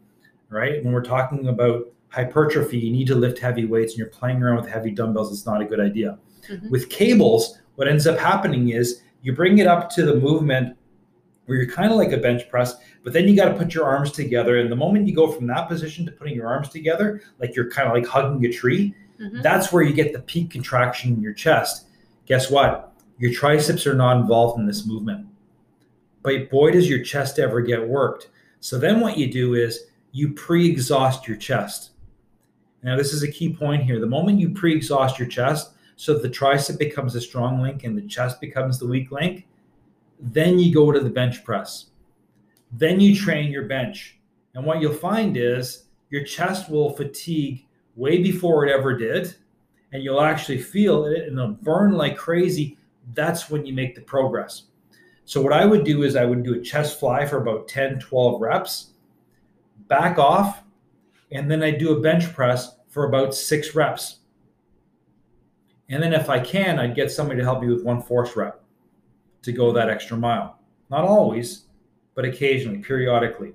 [0.49, 0.83] right?
[0.83, 4.57] When we're talking about hypertrophy, you need to lift heavy weights and you're playing around
[4.57, 6.17] with heavy dumbbells, it's not a good idea.
[6.49, 6.69] Mhm.
[6.69, 10.77] With cables, what ends up happening is you bring it up to the movement
[11.45, 13.85] where you're kind of like a bench press, but then you got to put your
[13.85, 14.57] arms together.
[14.57, 17.69] And the moment you go from that position to putting your arms together, like you're
[17.69, 21.21] kind of like hugging a tree, hmm that's where you get the peak contraction in
[21.21, 21.87] your chest.
[22.25, 22.93] Guess what?
[23.17, 25.27] Your triceps are not involved in this movement.
[26.21, 28.29] But boy, does your chest ever get worked.
[28.59, 31.91] So then what you do is you pre-exhaust your chest.
[32.83, 33.99] Now, this is a key point here.
[33.99, 38.07] The moment you pre-exhaust your chest, so the tricep becomes a strong link and the
[38.07, 39.47] chest becomes the weak link,
[40.19, 41.87] then you go to the bench press.
[42.71, 44.19] Then you train your bench.
[44.53, 47.66] And what you'll find is your chest will fatigue
[47.97, 49.35] way before it ever did.
[49.91, 52.77] And you'll actually feel it and it'll burn like crazy.
[53.13, 54.63] That's when you make the progress.
[55.25, 57.99] So, what I would do is I would do a chest fly for about 10,
[57.99, 58.91] 12 reps,
[59.87, 60.63] back off,
[61.33, 64.19] and then I do a bench press for about six reps.
[65.89, 68.63] And then, if I can, I'd get somebody to help me with one force rep
[69.41, 70.59] to go that extra mile.
[70.89, 71.65] Not always,
[72.15, 73.53] but occasionally, periodically.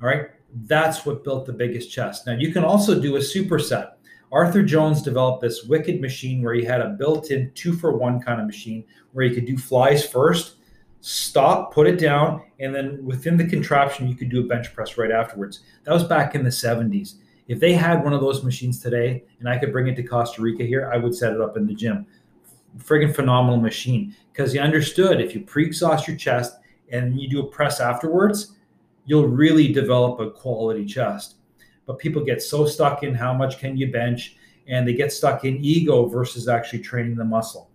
[0.00, 0.28] All right.
[0.54, 2.26] That's what built the biggest chest.
[2.26, 3.92] Now, you can also do a superset.
[4.32, 8.20] Arthur Jones developed this wicked machine where he had a built in two for one
[8.20, 10.56] kind of machine where you could do flies first,
[11.00, 14.98] stop, put it down, and then within the contraption, you could do a bench press
[14.98, 15.60] right afterwards.
[15.84, 17.14] That was back in the 70s.
[17.48, 20.42] If they had one of those machines today and I could bring it to Costa
[20.42, 22.06] Rica here, I would set it up in the gym.
[22.78, 26.56] Friggin' phenomenal machine because he understood if you pre exhaust your chest
[26.90, 28.55] and you do a press afterwards,
[29.06, 31.36] you'll really develop a quality chest.
[31.86, 34.36] But people get so stuck in how much can you bench
[34.68, 37.70] and they get stuck in ego versus actually training the muscle.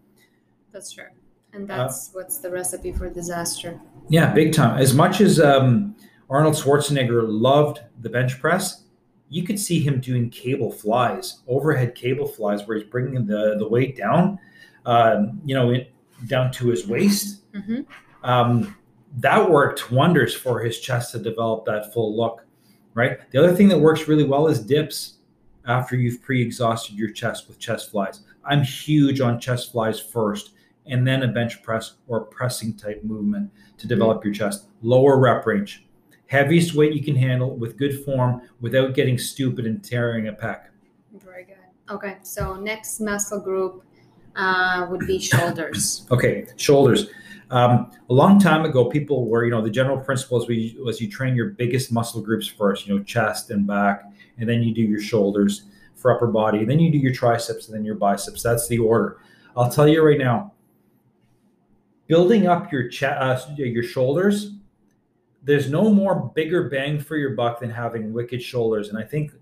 [0.71, 1.05] That's true.
[1.53, 3.79] And that's uh, what's the recipe for disaster.
[4.09, 4.79] Yeah, big time.
[4.79, 5.95] As much as um,
[6.29, 8.83] Arnold Schwarzenegger loved the bench press,
[9.29, 13.67] you could see him doing cable flies, overhead cable flies, where he's bringing the, the
[13.67, 14.37] weight down,
[14.85, 15.93] uh, you know, it,
[16.27, 17.49] down to his waist.
[17.53, 17.81] Mm-hmm.
[18.23, 18.75] Um,
[19.17, 22.45] that worked wonders for his chest to develop that full look,
[22.93, 23.19] right?
[23.31, 25.15] The other thing that works really well is dips
[25.65, 28.21] after you've pre-exhausted your chest with chest flies.
[28.45, 30.51] I'm huge on chest flies first
[30.87, 34.67] and then a bench press or pressing type movement to develop your chest.
[34.81, 35.85] Lower rep range.
[36.27, 40.61] Heaviest weight you can handle with good form without getting stupid and tearing a pec.
[41.13, 41.57] Very good.
[41.89, 43.83] Okay, so next muscle group
[44.35, 46.07] uh, would be shoulders.
[46.09, 47.07] okay, shoulders.
[47.51, 51.01] Um, a long time ago, people were, you know, the general principle was, we, was
[51.01, 54.05] you train your biggest muscle groups first, you know, chest and back,
[54.37, 55.63] and then you do your shoulders
[55.95, 58.41] for upper body, then you do your triceps, and then your biceps.
[58.41, 59.19] That's the order.
[59.55, 60.53] I'll tell you right now,
[62.07, 64.53] building up your chest, uh, your shoulders,
[65.43, 68.89] there's no more bigger bang for your buck than having wicked shoulders.
[68.89, 69.33] And I think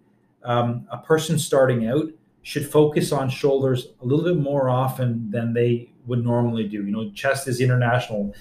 [0.44, 2.06] um, a person starting out
[2.42, 6.86] should focus on shoulders a little bit more often than they would normally do.
[6.86, 8.34] You know, chest is international.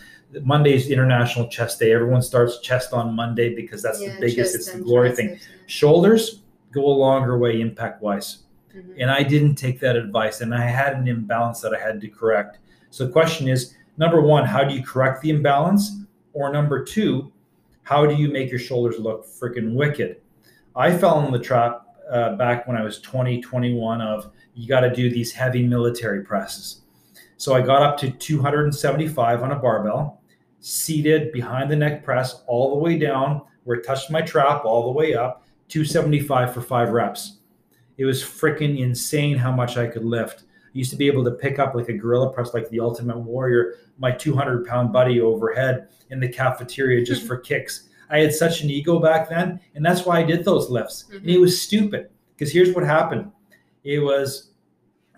[0.42, 1.92] Monday is International Chest Day.
[1.92, 4.55] Everyone starts chest on Monday because that's yeah, the biggest.
[4.55, 5.38] It's the glory thing.
[5.66, 8.38] Shoulders go a longer way impact wise.
[8.75, 9.01] Mm-hmm.
[9.01, 12.09] And I didn't take that advice, and I had an imbalance that I had to
[12.09, 12.59] correct.
[12.90, 15.92] So the question is: number one, how do you correct the imbalance?
[16.35, 17.33] Or number two,
[17.83, 20.21] how do you make your shoulders look freaking wicked?
[20.77, 24.81] I fell in the trap uh, back when I was 20, 21 of you got
[24.81, 26.83] to do these heavy military presses.
[27.38, 30.20] So I got up to 275 on a barbell,
[30.61, 34.85] seated behind the neck press all the way down where it touched my trap all
[34.85, 37.38] the way up, 275 for five reps.
[37.96, 40.42] It was freaking insane how much I could lift.
[40.42, 43.18] I used to be able to pick up like a gorilla press, like the Ultimate
[43.18, 47.88] Warrior, my 200 pound buddy overhead in the cafeteria just for kicks.
[48.11, 51.05] I had such an ego back then, and that's why I did those lifts.
[51.05, 51.16] Mm-hmm.
[51.16, 53.31] And it was stupid because here's what happened.
[53.85, 54.48] It was,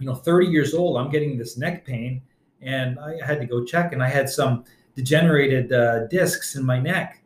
[0.00, 0.96] you know, 30 years old.
[0.96, 2.22] I'm getting this neck pain,
[2.62, 4.64] and I had to go check, and I had some
[4.96, 7.22] degenerated uh, discs in my neck.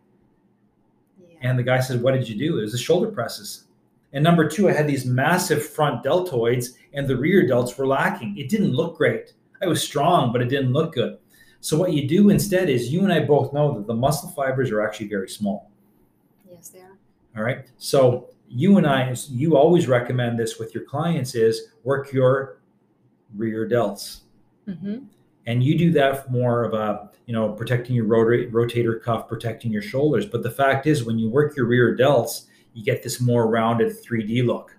[1.19, 1.39] Yeah.
[1.43, 3.65] And the guy said, "What did you do?" It was the shoulder presses.
[4.13, 8.37] And number two, I had these massive front deltoids, and the rear delts were lacking.
[8.39, 9.33] It didn't look great.
[9.61, 11.19] I was strong, but it didn't look good.
[11.61, 14.71] So what you do instead is you and I both know that the muscle fibers
[14.71, 15.71] are actually very small.
[16.49, 16.99] Yes, they are.
[17.37, 17.67] All right.
[17.79, 22.59] So you and I, you always recommend this with your clients is work your
[23.37, 24.20] rear delts.
[24.68, 25.05] Mm-hmm.
[25.47, 29.73] And you do that more of a, you know, protecting your rota- rotator cuff, protecting
[29.73, 30.27] your shoulders.
[30.27, 34.03] But the fact is, when you work your rear delts, you get this more rounded
[34.03, 34.77] 3D look.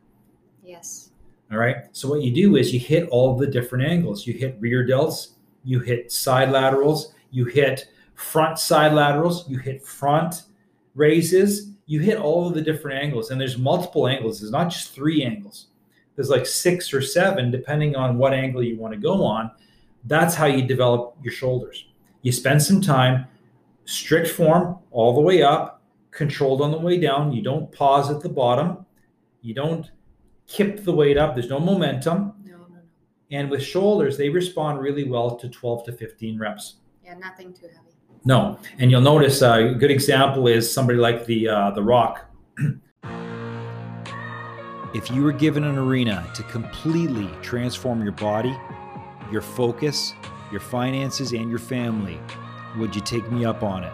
[0.64, 1.12] Yes.
[1.52, 1.78] All right.
[1.92, 4.26] So what you do is you hit all the different angles.
[4.26, 9.86] You hit rear delts, you hit side laterals, you hit front side laterals, you hit
[9.86, 10.44] front
[10.96, 13.30] raises, you hit all of the different angles.
[13.30, 14.42] And there's multiple angles.
[14.42, 15.68] It's not just three angles.
[16.16, 19.52] There's like six or seven, depending on what angle you want to go on.
[20.06, 21.88] That's how you develop your shoulders.
[22.22, 23.28] You spend some time,
[23.86, 27.32] strict form all the way up, controlled on the way down.
[27.32, 28.86] You don't pause at the bottom.
[29.42, 29.92] You don't
[30.48, 31.36] kip the weight up.
[31.36, 32.34] There's no momentum.
[32.46, 32.66] No.
[33.32, 36.76] And with shoulders, they respond really well to 12 to 15 reps.
[37.04, 37.86] Yeah, nothing too heavy.
[38.28, 42.26] No, and you'll notice uh, a good example is somebody like the uh, the Rock.
[44.96, 48.58] If you were given an arena to completely transform your body,
[49.30, 50.14] your focus,
[50.54, 52.18] your finances, and your family,
[52.78, 53.92] would you take me up on it?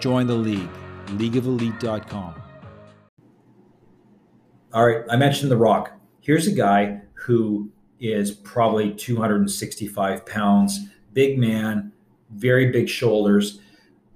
[0.00, 0.68] Join the league,
[1.06, 2.34] leagueofelite.com.
[4.72, 5.90] All right, I mentioned The Rock.
[6.20, 10.78] Here's a guy who is probably 265 pounds,
[11.12, 11.90] big man,
[12.30, 13.58] very big shoulders.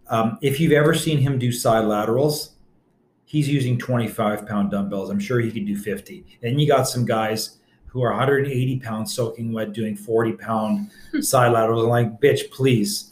[0.06, 2.54] Um, if you've ever seen him do side laterals,
[3.28, 5.10] he's using 25 pound dumbbells.
[5.10, 6.24] I'm sure he could do 50.
[6.42, 11.52] And you got some guys who are 180 pounds soaking wet doing 40 pound side
[11.52, 11.84] laterals.
[11.84, 13.10] I'm like, bitch, please,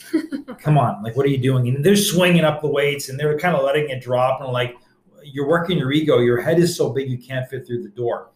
[0.58, 1.02] come on.
[1.02, 1.68] Like, what are you doing?
[1.68, 4.40] And they're swinging up the weights and they're kind of letting it drop.
[4.40, 4.76] And like,
[5.22, 6.18] you're working your ego.
[6.18, 8.30] Your head is so big you can't fit through the door.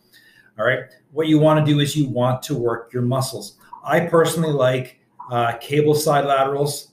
[0.59, 0.81] All right.
[1.12, 3.57] What you want to do is you want to work your muscles.
[3.83, 6.88] I personally like uh, cable side laterals.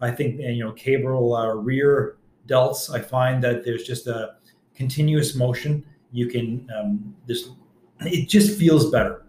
[0.00, 2.92] I think you know cable uh, rear delts.
[2.92, 4.36] I find that there's just a
[4.74, 5.84] continuous motion.
[6.12, 7.50] You can um, this
[8.00, 9.24] it just feels better.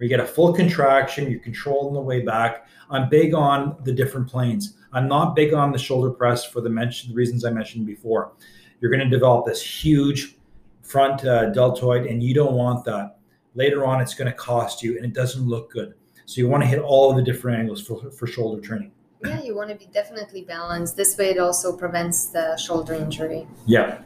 [0.00, 1.30] You get a full contraction.
[1.30, 2.66] You're controlling the way back.
[2.88, 4.78] I'm big on the different planes.
[4.92, 6.70] I'm not big on the shoulder press for the
[7.12, 8.32] reasons I mentioned before.
[8.80, 10.36] You're going to develop this huge
[10.82, 13.18] front uh, deltoid, and you don't want that.
[13.54, 15.94] Later on, it's going to cost you, and it doesn't look good.
[16.24, 18.92] So you want to hit all of the different angles for, for shoulder training.
[19.24, 20.96] Yeah, you want to be definitely balanced.
[20.96, 23.46] This way, it also prevents the shoulder injury.
[23.66, 23.98] Yeah.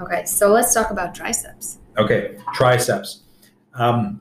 [0.00, 1.78] Okay, so let's talk about triceps.
[1.98, 3.22] Okay, triceps.
[3.74, 4.20] Um,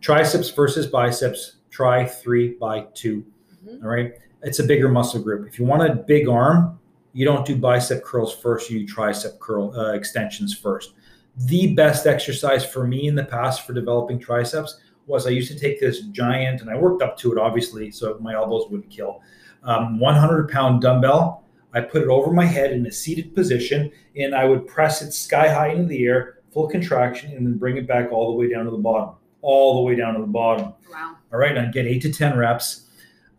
[0.00, 1.56] triceps versus biceps.
[1.70, 3.84] Try three by 2 mm-hmm.
[3.84, 5.46] All right, it's a bigger muscle group.
[5.46, 6.78] If you want a big arm,
[7.12, 8.70] you don't do bicep curls first.
[8.70, 10.94] You do tricep curl uh, extensions first.
[11.36, 15.58] The best exercise for me in the past for developing triceps was I used to
[15.58, 19.22] take this giant, and I worked up to it obviously, so my elbows wouldn't kill
[19.62, 21.44] um, 100 pound dumbbell.
[21.74, 25.12] I put it over my head in a seated position and I would press it
[25.12, 28.48] sky high into the air, full contraction, and then bring it back all the way
[28.48, 30.72] down to the bottom, all the way down to the bottom.
[30.90, 31.16] Wow.
[31.32, 32.86] All right, I'd get eight to 10 reps.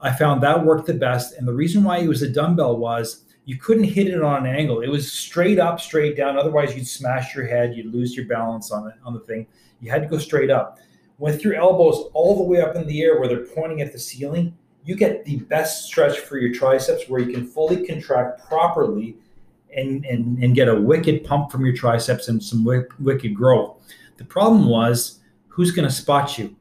[0.01, 1.34] I found that worked the best.
[1.34, 4.55] And the reason why it was a dumbbell was you couldn't hit it on an
[4.55, 4.82] angle.
[4.82, 6.38] It was straight up, straight down.
[6.38, 9.47] Otherwise, you'd smash your head, you'd lose your balance on it on the thing.
[9.82, 10.77] You had to go straight up.
[11.17, 13.99] With your elbows all the way up in the air where they're pointing at the
[13.99, 19.18] ceiling, you get the best stretch for your triceps where you can fully contract properly
[19.76, 22.65] and, and, and get a wicked pump from your triceps and some
[23.00, 23.78] wicked growth.
[24.18, 26.56] The problem was who's going to spot you?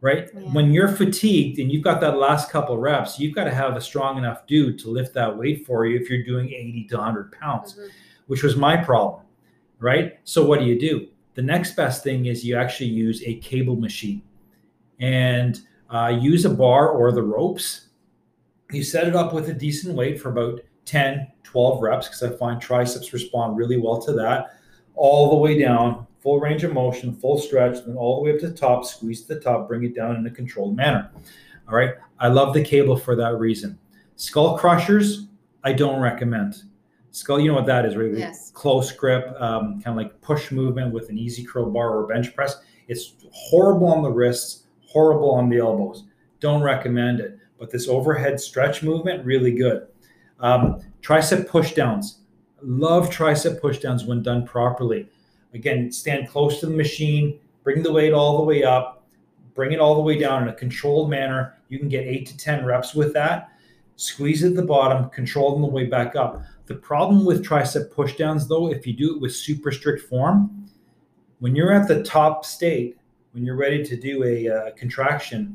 [0.00, 0.28] Right?
[0.32, 0.40] Yeah.
[0.52, 3.80] When you're fatigued and you've got that last couple reps, you've got to have a
[3.80, 7.32] strong enough dude to lift that weight for you if you're doing 80 to 100
[7.32, 7.86] pounds, mm-hmm.
[8.26, 9.22] which was my problem.
[9.78, 10.18] Right?
[10.24, 11.08] So, what do you do?
[11.34, 14.22] The next best thing is you actually use a cable machine.
[15.00, 17.88] And uh, use a bar or the ropes.
[18.72, 22.36] You set it up with a decent weight for about 10, 12 reps because I
[22.36, 24.58] find triceps respond really well to that.
[24.94, 28.40] All the way down, full range of motion, full stretch, then all the way up
[28.40, 31.10] to the top, squeeze to the top, bring it down in a controlled manner.
[31.68, 31.94] All right.
[32.18, 33.78] I love the cable for that reason.
[34.16, 35.26] Skull crushers,
[35.62, 36.62] I don't recommend.
[37.10, 38.12] Skull, you know what that is, right?
[38.12, 38.50] Yes.
[38.54, 42.34] Close grip, um, kind of like push movement with an EZ curl bar or bench
[42.34, 42.56] press.
[42.88, 44.65] It's horrible on the wrists
[44.96, 46.04] horrible on the elbows.
[46.40, 47.38] Don't recommend it.
[47.58, 49.88] But this overhead stretch movement, really good.
[50.40, 52.20] Um, tricep pushdowns.
[52.62, 55.06] Love tricep pushdowns when done properly.
[55.52, 59.06] Again, stand close to the machine, bring the weight all the way up,
[59.54, 61.58] bring it all the way down in a controlled manner.
[61.68, 63.50] You can get eight to 10 reps with that.
[63.96, 66.42] Squeeze at the bottom, control them the way back up.
[66.64, 70.70] The problem with tricep pushdowns, though, if you do it with super strict form,
[71.40, 72.96] when you're at the top state,
[73.36, 75.54] when you're ready to do a uh, contraction,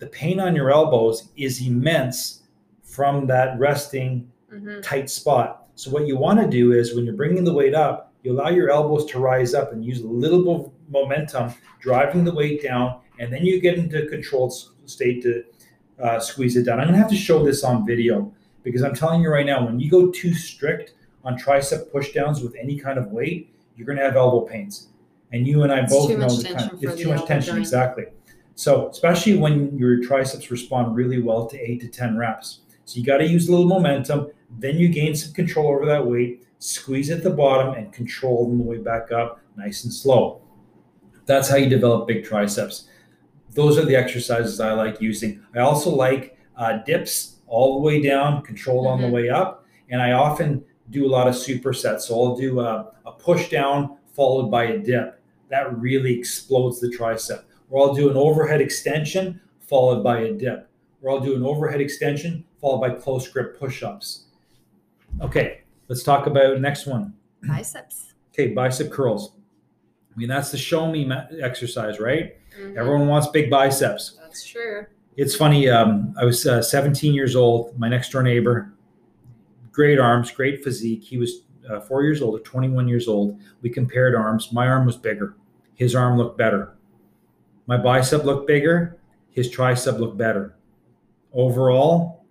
[0.00, 2.42] the pain on your elbows is immense
[2.82, 4.80] from that resting mm-hmm.
[4.80, 5.68] tight spot.
[5.76, 8.48] So what you want to do is when you're bringing the weight up, you allow
[8.48, 12.64] your elbows to rise up and use a little bit of momentum, driving the weight
[12.64, 14.52] down, and then you get into a controlled
[14.86, 15.44] state to
[16.02, 16.80] uh, squeeze it down.
[16.80, 19.78] I'm gonna have to show this on video because I'm telling you right now, when
[19.78, 24.16] you go too strict on tricep pushdowns with any kind of weight, you're gonna have
[24.16, 24.88] elbow pains.
[25.32, 26.80] And you and I It's both too know much the tension kind.
[26.80, 27.60] for It's the too much elbow tension, joint.
[27.60, 28.04] exactly.
[28.54, 32.60] So especially when your triceps respond really well to eight to ten reps.
[32.84, 34.28] So you got to use a little momentum.
[34.58, 36.44] Then you gain some control over that weight.
[36.58, 40.42] Squeeze at the bottom and control them the way back up, nice and slow.
[41.26, 42.88] That's how you develop big triceps.
[43.54, 45.42] Those are the exercises I like using.
[45.54, 49.12] I also like uh, dips all the way down, control on the Mhm.
[49.12, 52.02] way up, and I often do a lot of supersets.
[52.02, 55.19] So I'll do a, a push down followed by a dip.
[55.50, 57.42] That really explodes the tricep.
[57.68, 60.68] Or I'll do an overhead extension followed by a dip.
[61.02, 64.26] Or I'll do an overhead extension followed by close grip push ups.
[65.20, 67.14] Okay, let's talk about next one.
[67.42, 68.14] Biceps.
[68.32, 69.32] Okay, bicep curls.
[70.14, 71.10] I mean, that's the show me
[71.42, 72.36] exercise, right?
[72.58, 72.76] Mhm.
[72.76, 74.18] Everyone wants big biceps.
[74.20, 74.86] That's true.
[75.16, 75.68] It's funny.
[75.68, 77.76] Um, I was uh, 17 years old.
[77.78, 78.72] My next door neighbor,
[79.72, 81.02] great arms, great physique.
[81.02, 83.38] He was uh, four years old or 21 years old.
[83.62, 84.52] We compared arms.
[84.52, 85.36] My arm was bigger.
[85.80, 86.74] His arm looked better.
[87.66, 88.98] My bicep looked bigger.
[89.30, 90.54] His tricep looked better.
[91.32, 92.26] Overall,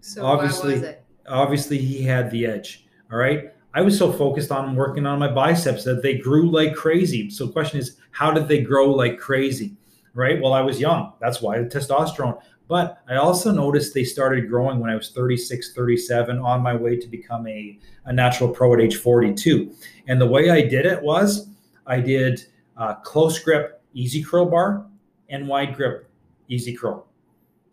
[0.00, 1.02] So Obviously- what was it?
[1.28, 2.86] obviously he had the edge.
[3.10, 3.52] All right.
[3.74, 7.28] I was so focused on working on my biceps that they grew like crazy.
[7.28, 9.76] So the question is, how did they grow like crazy?
[10.14, 10.40] Right.
[10.40, 11.12] Well, I was young.
[11.20, 12.40] That's why the testosterone.
[12.68, 16.96] But I also noticed they started growing when I was 36, 37, on my way
[16.96, 19.72] to become a, a natural pro at age 42.
[20.06, 21.48] And the way I did it was
[21.88, 22.44] I did
[22.76, 24.86] uh, close grip, EZ curl bar,
[25.30, 26.08] and wide grip,
[26.50, 27.06] EZ curl.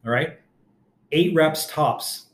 [0.05, 0.39] All right.
[1.11, 2.27] Eight reps tops.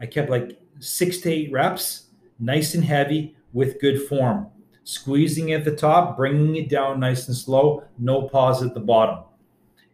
[0.00, 2.08] I kept like six to eight reps,
[2.38, 4.48] nice and heavy with good form.
[4.84, 9.24] Squeezing at the top, bringing it down nice and slow, no pause at the bottom.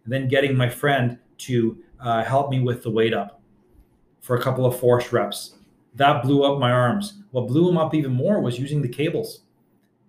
[0.05, 3.41] And then getting my friend to uh, help me with the weight up
[4.20, 5.55] for a couple of forced reps.
[5.95, 7.22] That blew up my arms.
[7.31, 9.43] What blew them up even more was using the cables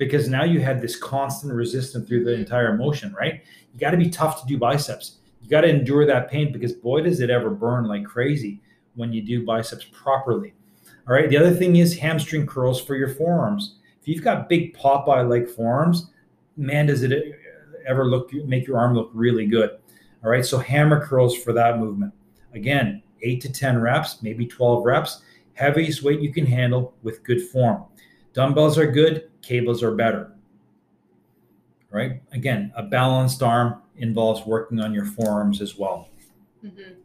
[0.01, 3.43] because now you had this constant resistance through the entire motion, right?
[3.71, 5.19] You got to be tough to do biceps.
[5.43, 8.59] You got to endure that pain because boy, does it ever burn like crazy
[8.95, 10.55] when you do biceps properly.
[11.07, 11.29] All right.
[11.29, 13.75] The other thing is hamstring curls for your forearms.
[14.01, 16.09] If you've got big Popeye like forearms,
[16.57, 17.35] man, does it
[17.85, 19.69] ever look make your arm look really good.
[20.23, 20.43] All right.
[20.43, 22.11] So hammer curls for that movement.
[22.55, 25.21] Again, eight to 10 reps, maybe 12 reps.
[25.53, 27.83] Heaviest weight you can handle with good form.
[28.33, 30.33] Dumbbells are good, cables are better.
[31.89, 32.21] Right?
[32.31, 36.09] Again, a balanced arm involves working on your forearms as well.
[36.63, 36.95] Mhm.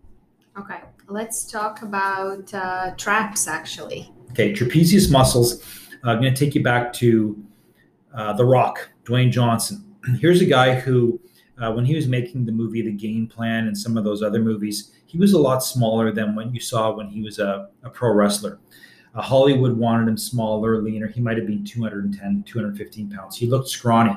[0.58, 4.10] Okay, let's talk about uh, traps actually.
[4.30, 5.62] Okay, trapezius muscles.
[6.04, 7.42] Uh, I'm going to take you back to
[8.14, 9.84] uh, The Rock, Dwayne Johnson.
[10.20, 11.20] Here's a guy who,
[11.58, 14.40] uh, when he was making the movie The Game Plan and some of those other
[14.40, 17.90] movies, he was a lot smaller than what you saw when he was a, a
[17.90, 18.58] pro wrestler.
[19.16, 21.08] Uh, Hollywood wanted him smaller, leaner.
[21.08, 23.36] He might have been 210, 215 pounds.
[23.36, 24.14] He looked scrawny.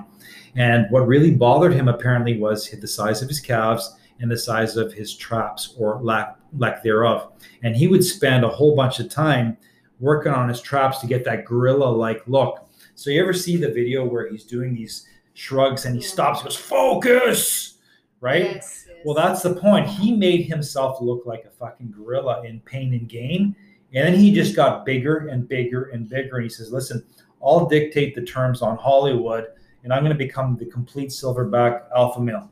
[0.56, 4.76] And what really bothered him apparently was the size of his calves and the size
[4.76, 7.32] of his traps or lack, lack thereof.
[7.64, 9.58] And he would spend a whole bunch of time
[10.02, 12.68] working on his traps to get that gorilla like look.
[12.96, 16.56] So you ever see the video where he's doing these shrugs and he stops, goes,
[16.56, 17.76] focus,
[18.20, 18.44] right?
[18.44, 18.98] Yes, yes.
[19.06, 19.88] Well, that's the point.
[19.88, 23.56] He made himself look like a fucking gorilla in Pain and Gain.
[23.94, 26.36] And then he just got bigger and bigger and bigger.
[26.38, 27.04] And he says, listen,
[27.44, 29.48] I'll dictate the terms on Hollywood
[29.84, 32.50] and I'm going to become the complete silverback alpha male.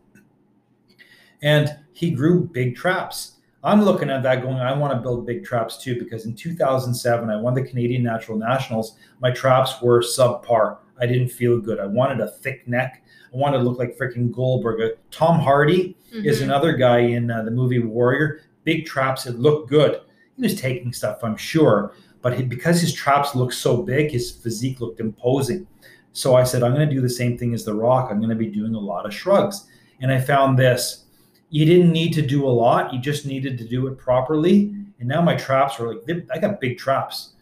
[1.41, 3.33] And he grew big traps.
[3.63, 7.29] I'm looking at that going, I want to build big traps too, because in 2007,
[7.29, 8.97] I won the Canadian Natural Nationals.
[9.19, 10.77] My traps were subpar.
[10.99, 11.79] I didn't feel good.
[11.79, 13.03] I wanted a thick neck.
[13.33, 14.97] I wanted to look like freaking Goldberg.
[15.11, 16.43] Tom Hardy is Mhm.
[16.45, 18.39] another guy in uh, the movie Warrior.
[18.63, 19.99] Big traps that look good.
[20.37, 24.31] He was taking stuff, I'm sure, but he, because his traps looked so big, his
[24.31, 25.67] physique looked imposing.
[26.13, 28.09] So I said, I'm going to do the same thing as The Rock.
[28.09, 29.67] I'm going to be doing a lot of shrugs.
[29.99, 31.05] And I found this.
[31.49, 32.93] You didn't need to do a lot.
[32.93, 34.73] You just needed to do it properly.
[34.99, 37.33] And now my traps are like, I got big traps,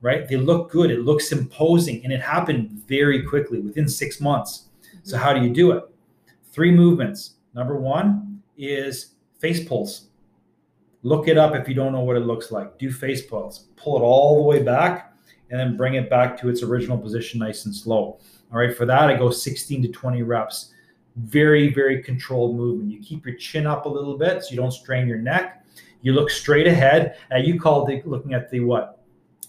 [0.00, 0.28] right?
[0.28, 0.90] They look good.
[0.90, 2.02] It looks imposing.
[2.04, 4.68] And it happened very quickly within six months.
[5.02, 5.24] So mm-hmm.
[5.24, 5.84] how do you do it?
[6.52, 7.34] Three movements.
[7.54, 10.08] Number one is face pulls.
[11.02, 12.78] Look it up if you don't know what it looks like.
[12.78, 13.66] Do face pulls.
[13.76, 15.14] Pull it all the way back
[15.50, 18.18] and then bring it back to its original position nice and slow.
[18.52, 20.72] All right, for that I go 16 to 20 reps.
[21.16, 22.90] Very, very controlled movement.
[22.90, 25.64] You keep your chin up a little bit so you don't strain your neck.
[26.02, 27.16] You look straight ahead.
[27.32, 28.98] Uh, you called it looking at the what?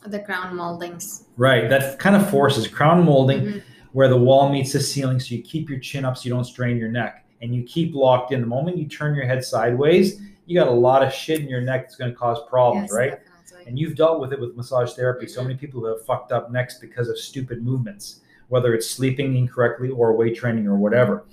[0.06, 1.28] the crown moldings.
[1.38, 1.70] Right.
[1.70, 3.62] That kind of forces crown molding Mhm.
[3.93, 6.43] where the wall meets the ceiling so you keep your chin up so you don't
[6.43, 10.20] strain your neck and you keep locked in the moment you turn your head sideways
[10.45, 12.97] you got a lot of shit in your neck that's going to cause problems Yes,
[12.97, 13.65] right definitely.
[13.67, 15.47] and you've dealt with it with massage therapy so Mhm.
[15.47, 20.15] many people have fucked up necks because of stupid movements whether it's sleeping incorrectly or
[20.15, 21.25] weight training or whatever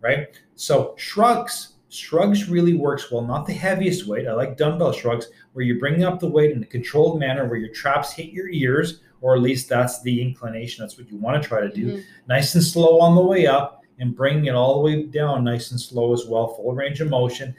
[0.00, 5.28] right so shrugs shrugs really works well not the heaviest weight i like dumbbell shrugs
[5.52, 8.48] where you're bringing up the weight in a controlled manner where your traps hit your
[8.50, 11.86] ears or at least that's the inclination that's what you want to try to do
[11.96, 12.02] Mhm.
[12.28, 15.72] nice and slow on the way up and bringing it all the way down nice
[15.72, 17.52] and slow as well, full range of motion.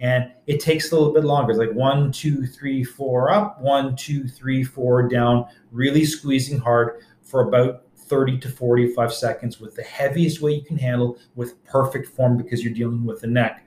[0.00, 1.52] And it takes a little bit longer.
[1.52, 7.00] It's like one, two, three, four up, one, two, three, four down, really squeezing hard
[7.22, 12.08] for about 30 to 45 seconds with the heaviest weight you can handle with perfect
[12.08, 13.66] form because you're dealing with the neck.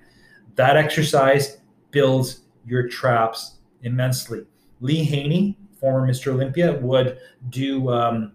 [0.55, 1.57] That exercise
[1.91, 4.45] builds your traps immensely.
[4.82, 6.27] Lee Haney, former Mr.
[6.27, 7.17] Olympia, would
[7.49, 8.34] do um,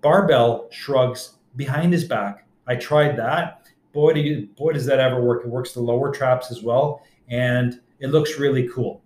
[0.00, 2.46] barbell shrugs behind his back.
[2.66, 3.68] I tried that.
[3.92, 5.44] Boy, do you, boy, does that ever work!
[5.44, 9.02] It works the lower traps as well, and it looks really cool.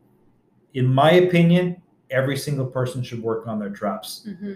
[0.75, 4.27] In my opinion, every single person should work on their traps.
[4.29, 4.53] Mm-hmm.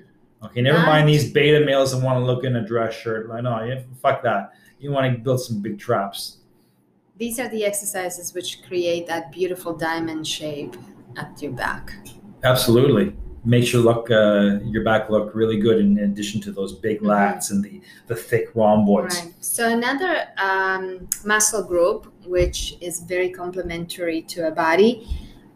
[0.47, 3.29] Okay, never That- mind these beta males that want to look in a dress shirt.
[3.29, 4.53] Like, no, yeah, fuck that.
[4.79, 6.39] You want to build some big traps.
[7.17, 10.77] These are the exercises which create that beautiful diamond shape
[11.17, 11.93] at your back.
[12.45, 13.17] Absolutely.
[13.45, 15.79] Makes your look, uh, your back look really good.
[15.79, 17.07] In addition to those big Mhm.
[17.09, 19.17] lats and the the thick rhomboids.
[19.17, 19.33] Right.
[19.41, 25.07] So another um, muscle group which is very complementary to a body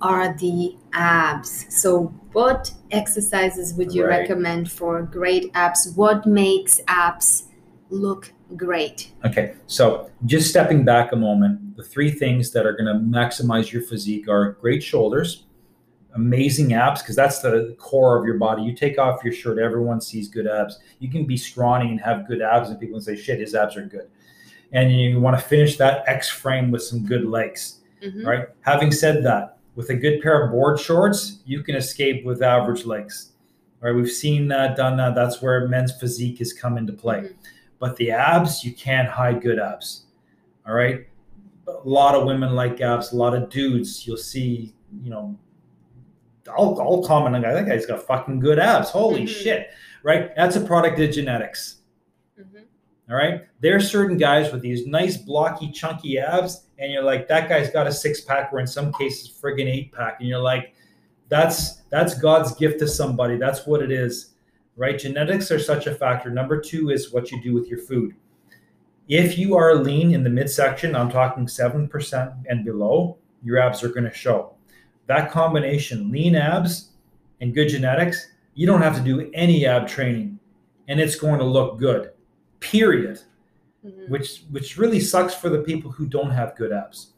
[0.01, 1.67] are the abs.
[1.69, 4.21] So what exercises would you Right.
[4.21, 5.93] recommend for great abs?
[5.95, 7.45] What makes abs
[7.91, 9.13] look great?
[9.25, 13.71] Okay, so just stepping back a moment, the three things that are going to maximize
[13.73, 15.45] your physique are great shoulders,
[16.15, 18.63] amazing abs, because that's the core of your body.
[18.63, 20.79] You take off your shirt, everyone sees good abs.
[20.99, 23.77] You can be scrawny and have good abs, and people can say, shit, his abs
[23.77, 24.09] are good.
[24.73, 27.81] And you want to finish that X frame with some good legs.
[28.03, 28.25] Mhm.
[28.25, 28.49] All right.
[28.63, 32.85] Having said that, with a good pair of board shorts, you can escape with average
[32.85, 33.33] legs.
[33.83, 33.97] All right.
[33.97, 35.15] We've seen that, done that.
[35.15, 37.21] That's where men's physique has come into play.
[37.21, 37.35] Mhm.
[37.79, 40.07] But the abs, you can't hide good abs.
[40.67, 41.07] All right.
[41.69, 43.13] A lot of women like abs.
[43.13, 45.39] A lot of dudes, you'll see, you know,
[46.49, 47.53] I'll, I'll comment on that.
[47.55, 48.91] That guy's got fucking good abs.
[48.91, 49.29] Holy Mhm.
[49.29, 49.71] shit.
[50.03, 50.35] Right.
[50.35, 51.77] That's a product of genetics.
[52.39, 52.65] Mhm.
[53.11, 53.43] All right.
[53.61, 57.71] There are certain guys with these nice, blocky, chunky abs, and you're like, that guy's
[57.71, 60.17] got a six pack, or in some cases, friggin' eight pack.
[60.19, 60.75] And you're like,
[61.29, 63.37] that's that's God's gift to somebody.
[63.37, 64.35] That's what it is.
[64.77, 64.99] Right?
[64.99, 66.31] Genetics are such a factor.
[66.31, 68.15] Number two is what you do with your food.
[69.09, 73.89] If you are lean in the midsection, I'm talking 7% and below, your abs are
[73.89, 74.55] going to show.
[75.07, 76.91] That combination, lean abs
[77.41, 80.39] and good genetics, you don't have to do any ab training
[80.89, 82.11] and it's going to look good
[82.61, 83.19] period.
[83.85, 84.09] Mhm.
[84.11, 87.15] which which really sucks for the people who don't have good abs.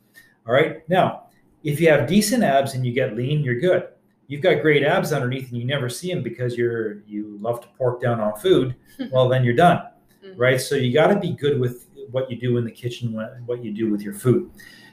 [0.47, 1.25] All right now
[1.63, 3.83] if you have decent abs and you get lean you're good.
[4.29, 7.69] You've got great abs underneath and you never see them because you're you love to
[7.77, 8.75] pork down on food
[9.13, 9.83] well then you're done
[10.25, 10.33] Mhm.
[10.39, 10.59] right?
[10.59, 13.63] So you got to be good with what you do in the kitchen what, what
[13.63, 14.51] you do with your food.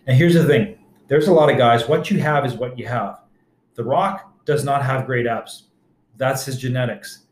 [0.08, 0.78] And here's the thing
[1.12, 3.20] there's a lot of guys what you have is what you have
[3.76, 5.68] the rock does not have great abs
[6.18, 7.26] that's his genetics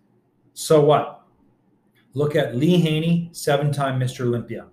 [0.53, 1.19] so what
[2.15, 4.21] Look at Lee Haney, seven time Mr.
[4.21, 4.65] Olympia.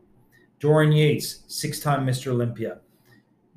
[0.58, 2.28] Dorian Yates, six time Mr.
[2.28, 2.78] Olympia.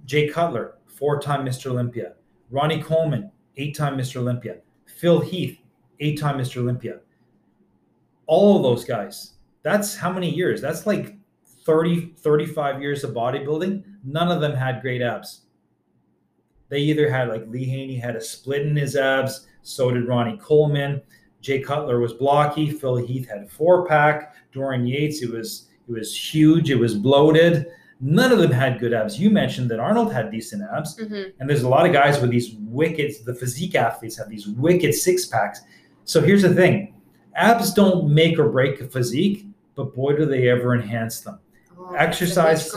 [0.06, 1.68] Jay Cutler, four time Mr.
[1.68, 2.14] Olympia.
[2.52, 4.18] Ronnie Coleman, eight time Mr.
[4.18, 4.58] Olympia.
[4.86, 5.60] Phil Heath,
[6.02, 6.58] eight time Mr.
[6.58, 7.00] Olympia.
[8.26, 9.34] All of those guys.
[9.64, 10.62] That's how many years?
[10.62, 11.16] That's like
[11.66, 13.84] 30, 35 years of bodybuilding.
[14.04, 15.42] None of them had great abs.
[16.70, 20.38] They either had, like Lee Haney had a split in his abs, so did Ronnie
[20.38, 21.02] Coleman.
[21.42, 22.70] Jay Cutler was blocky.
[22.70, 24.36] Phil Heath had a four pack.
[24.52, 26.70] Dorian Yates, it was it was huge.
[26.70, 27.68] It was bloated.
[28.02, 29.20] None of them had good abs.
[29.20, 31.34] You mentioned that Arnold had decent abs, Mhm.
[31.40, 33.14] and there's a lot of guys with these wicked.
[33.26, 35.62] The physique athletes have these wicked six packs.
[36.06, 36.94] So here's the thing:
[37.36, 41.40] abs don't make or break a physique, but boy, do they ever enhance them.
[41.78, 41.92] Oh,
[42.60, 42.72] that's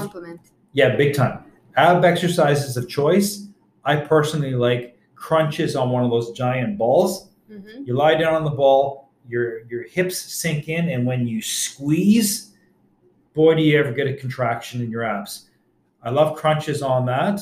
[0.74, 0.96] a Exercise- huge compliment.
[0.96, 1.44] Yeah, big time.
[1.76, 3.46] Ab exercises of choice.
[3.84, 7.30] I personally like crunches on one of those giant balls.
[7.50, 7.86] Mhm.
[7.86, 12.54] You lie down on the ball, your your hips sink in, and when you squeeze,
[13.34, 15.48] boy, do you ever get a contraction in your abs.
[16.02, 17.40] I love crunches on that.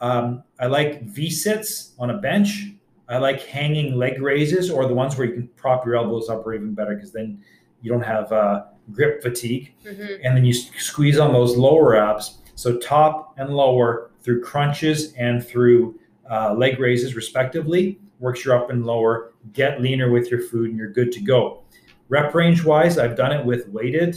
[0.00, 2.72] Um, I like V sits on a bench.
[3.08, 6.46] I like hanging leg raises or the ones where you can prop your elbows up,
[6.46, 7.42] or even better, because then
[7.82, 10.20] you don't have uh, grip fatigue Mhm.
[10.24, 12.38] and then you squeeze on those lower abs.
[12.54, 15.98] So top and lower through crunches and through
[16.30, 19.32] uh, leg raises, respectively, works your up and lower.
[19.54, 21.62] Get leaner with your food, and you're good to go.
[22.10, 24.16] Rep range wise, I've done it with weighted.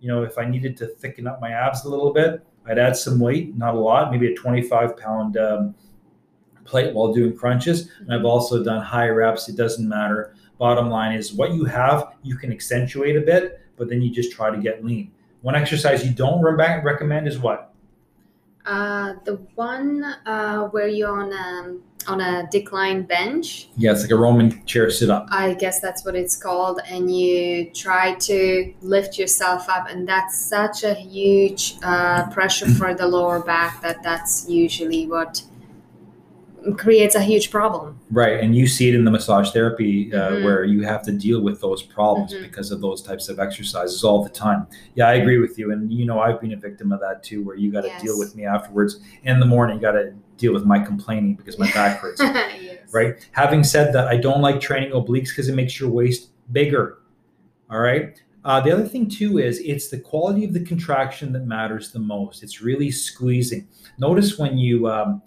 [0.00, 2.96] You know, if I needed to thicken up my abs a little bit, I'd add
[2.96, 5.74] some weight, not a lot, maybe a 25 pound um,
[6.64, 7.90] plate while doing crunches.
[8.00, 9.48] And I've also done high reps.
[9.50, 10.34] It doesn't matter.
[10.58, 14.30] Bottom line is what you have, you can accentuate a bit, but then you just
[14.30, 15.10] try to get lean.
[15.40, 17.72] One exercise you don't re- recommend is what?
[18.66, 23.68] Uh, the one uh, where you're on um, on a decline bench.
[23.78, 25.28] Yeah, it's like a Roman chair sit up.
[25.30, 30.38] I guess that's what it's called, and you try to lift yourself up, and that's
[30.38, 35.42] such a huge uh, pressure for the lower back that that's usually what
[36.76, 37.98] creates a huge problem.
[38.10, 38.40] Right.
[38.40, 40.44] And you see it in the massage therapy uh, Mhm.
[40.44, 42.42] where you have to deal with those problems Mhm.
[42.42, 44.66] because of those types of exercises all the time.
[44.94, 45.72] Yeah, I agree with you.
[45.72, 48.18] And, you know, I've been a victim of that too, where you got to deal
[48.18, 49.00] with me afterwards.
[49.24, 52.20] In the morning, you got to deal with my complaining because my back hurts.
[52.22, 52.78] yes.
[52.92, 53.14] right?
[53.32, 56.98] Having said that, I don't like training obliques because it makes your waist bigger.
[57.70, 58.20] All right.
[58.44, 61.98] Uh, the other thing too is it's the quality of the contraction that matters the
[61.98, 62.42] most.
[62.42, 63.68] It's really squeezing.
[63.98, 65.20] Notice when you um,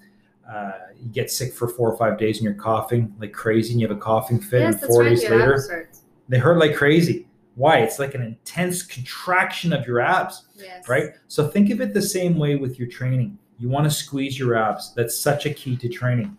[0.50, 3.80] uh, you get sick for four or five days and you're coughing like crazy and
[3.82, 5.10] you have a coughing fit Yes, and four right.
[5.10, 5.90] days later
[6.30, 7.28] they hurt like crazy.
[7.56, 7.80] Why?
[7.80, 10.88] It's like an intense contraction of your abs, Yes.
[10.90, 11.12] right?
[11.28, 13.38] So think of it the same way with your training.
[13.60, 14.94] You want to squeeze your abs.
[14.96, 16.36] That's such a key to training.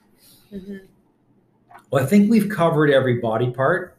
[0.52, 0.80] Mhm.
[1.90, 3.96] Well, I think we've covered every body part.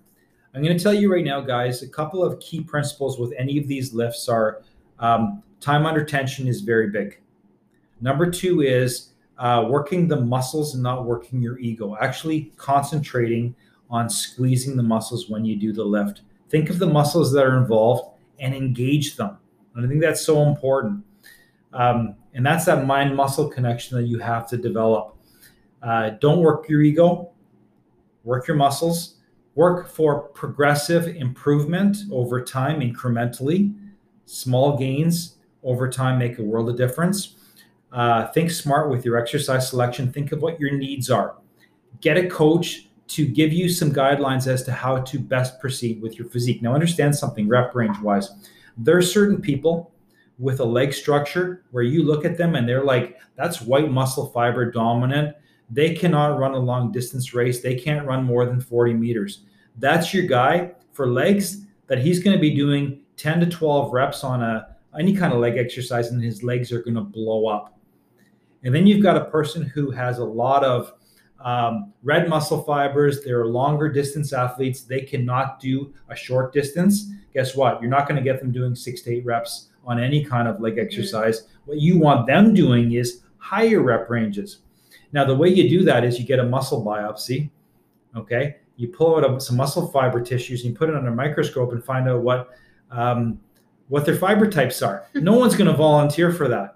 [0.53, 3.57] I'm going to tell you right now, guys, a couple of key principles with any
[3.57, 4.61] of these lifts are
[4.99, 7.19] um, time under tension is very big.
[8.01, 13.55] Number two is uh, working the muscles and not working your ego, actually concentrating
[13.89, 16.21] on squeezing the muscles when you do the lift.
[16.49, 19.37] Think of the muscles that are involved and engage them.
[19.75, 21.03] And I think that's so important.
[21.73, 25.17] Um, and that's that mind muscle connection that you have to develop.
[25.83, 27.31] Uh, don't work your ego,
[28.23, 29.15] work your muscles,
[29.55, 33.75] work for progressive improvement over time, incrementally.
[34.25, 37.35] Small gains over time make a world of difference.
[37.95, 40.11] Uh, think smart with your exercise selection.
[40.11, 41.37] Think of what your needs are.
[42.01, 46.19] Get a coach to give you some guidelines as to how to best proceed with
[46.19, 46.61] your physique.
[46.61, 48.31] Now, understand something rep range wise.
[48.77, 49.93] There are certain people
[50.37, 54.27] with a leg structure where you look at them and they're like, that's white muscle
[54.31, 55.33] fiber dominant.
[55.69, 57.61] They cannot run a long distance race.
[57.61, 59.43] They can't run more than 40 meters.
[59.77, 64.25] That's your guy for legs that he's going to be doing 10 to 12 reps
[64.25, 67.74] on a any kind of leg exercise and his legs are going to blow up.
[68.65, 70.93] And then you've got a person who has a lot of
[71.39, 73.23] um, red muscle fibers.
[73.23, 74.81] They're longer distance athletes.
[74.81, 77.11] They cannot do a short distance.
[77.33, 77.79] Guess what?
[77.79, 80.59] You're not going to get them doing six to eight reps on any kind of
[80.59, 81.47] leg exercise.
[81.65, 84.59] What you want them doing is higher rep ranges.
[85.11, 87.51] Now, the way you do that is you get a muscle biopsy.
[88.15, 88.57] Okay.
[88.77, 91.83] You pull out some muscle fiber tissues and you put it under a microscope and
[91.83, 92.49] find out what
[92.91, 93.39] um,
[93.87, 95.05] what their fiber types are.
[95.13, 96.74] No one's going to volunteer for that,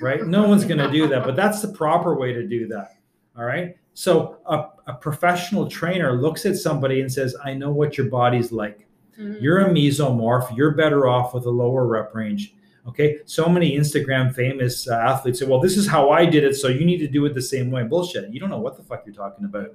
[0.00, 0.26] right?
[0.26, 2.96] No one's going to do that, but that's the proper way to do that.
[3.36, 3.76] All right.
[3.94, 8.52] So a, a professional trainer looks at somebody and says, I know what your body's
[8.52, 8.86] like.
[9.18, 9.40] Mhm.
[9.40, 10.56] You're a mesomorph.
[10.56, 12.54] You're better off with a lower rep range.
[12.88, 13.18] Okay.
[13.26, 16.54] So many Instagram famous uh, athletes say, well, this is how I did it.
[16.56, 17.84] So you need to do it the same way.
[17.84, 18.32] Bullshit.
[18.32, 19.74] You don't know what the fuck you're talking about.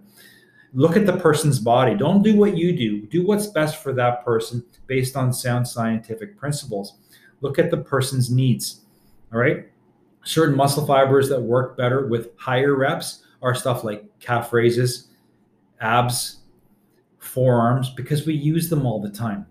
[0.74, 1.96] Look at the person's body.
[1.96, 3.02] Don't do what you do.
[3.08, 6.96] Do what's best for that person based on sound scientific principles.
[7.42, 8.82] Look at the person's needs.
[9.32, 9.68] All right.
[10.28, 15.08] Certain muscle fibers that work better with higher reps are stuff like calf raises,
[15.80, 16.40] abs,
[17.18, 19.46] forearms, because we use them all the time.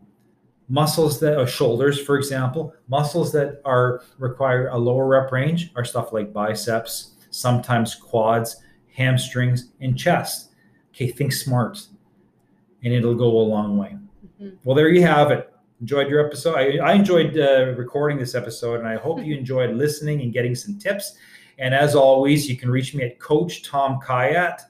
[0.69, 5.85] Muscles that are shoulders, for example, muscles that are require a lower rep range are
[5.85, 8.57] stuff like biceps, sometimes quads,
[8.95, 10.51] hamstrings, and chest.
[10.91, 11.79] Okay, think smart,
[12.85, 13.97] and it'll go a long way.
[14.39, 14.59] Mhm.
[14.63, 15.51] Well, there you have it.
[15.81, 16.57] Enjoyed your episode.
[16.57, 20.55] I, I enjoyed uh, recording this episode, and I hope you enjoyed listening and getting
[20.55, 21.17] some tips.
[21.59, 24.61] And as always, you can reach me at Coach Tom Kiat,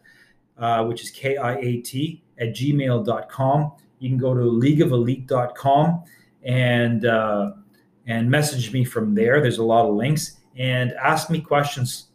[0.59, 3.73] uh, which is K I A T, at gmail.com.
[3.99, 6.05] You can go to leagueofelite.com
[6.45, 7.53] and uh,
[8.07, 9.41] and message me from there.
[9.41, 12.09] There's a lot of links and ask me questions.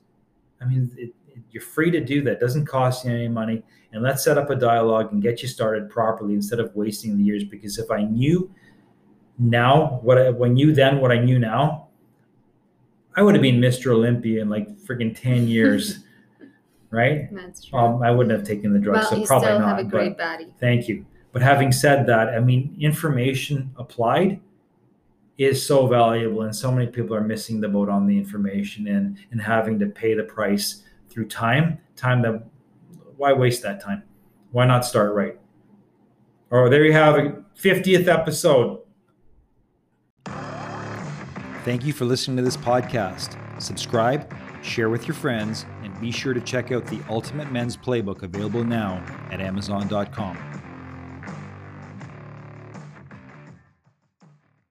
[0.61, 2.39] I mean, it, it- you're free to do that.
[2.39, 3.61] Doesn't cost you any money.
[3.91, 7.23] And let's set up a dialogue and get you started properly instead of wasting the
[7.25, 7.43] years.
[7.43, 8.49] Because if I knew
[9.41, 11.87] now what I, when you then what I knew now,
[13.15, 13.91] I would have been Mr.
[13.91, 15.99] Olympia in like freaking ten years,
[16.91, 17.33] right?
[17.33, 17.79] That's true.
[17.79, 19.77] Um, I wouldn't have taken the drugs, well, so probably still not.
[19.77, 20.47] have a great body.
[20.59, 21.05] Thank you.
[21.31, 24.39] But having said that, I mean, information applied
[25.37, 29.17] is so valuable, and so many people are missing the boat on the information and
[29.31, 31.79] and having to pay the price through time.
[31.95, 32.43] Time that
[33.17, 34.03] why waste that time?
[34.51, 35.39] Why not start right?
[36.51, 38.80] Or there you have it, 50th episode.
[41.63, 43.37] Thank you for listening to this podcast.
[43.61, 44.33] Subscribe,
[44.63, 48.63] share with your friends, and be sure to check out the Ultimate Men's Playbook available
[48.63, 50.50] now at Amazon.com.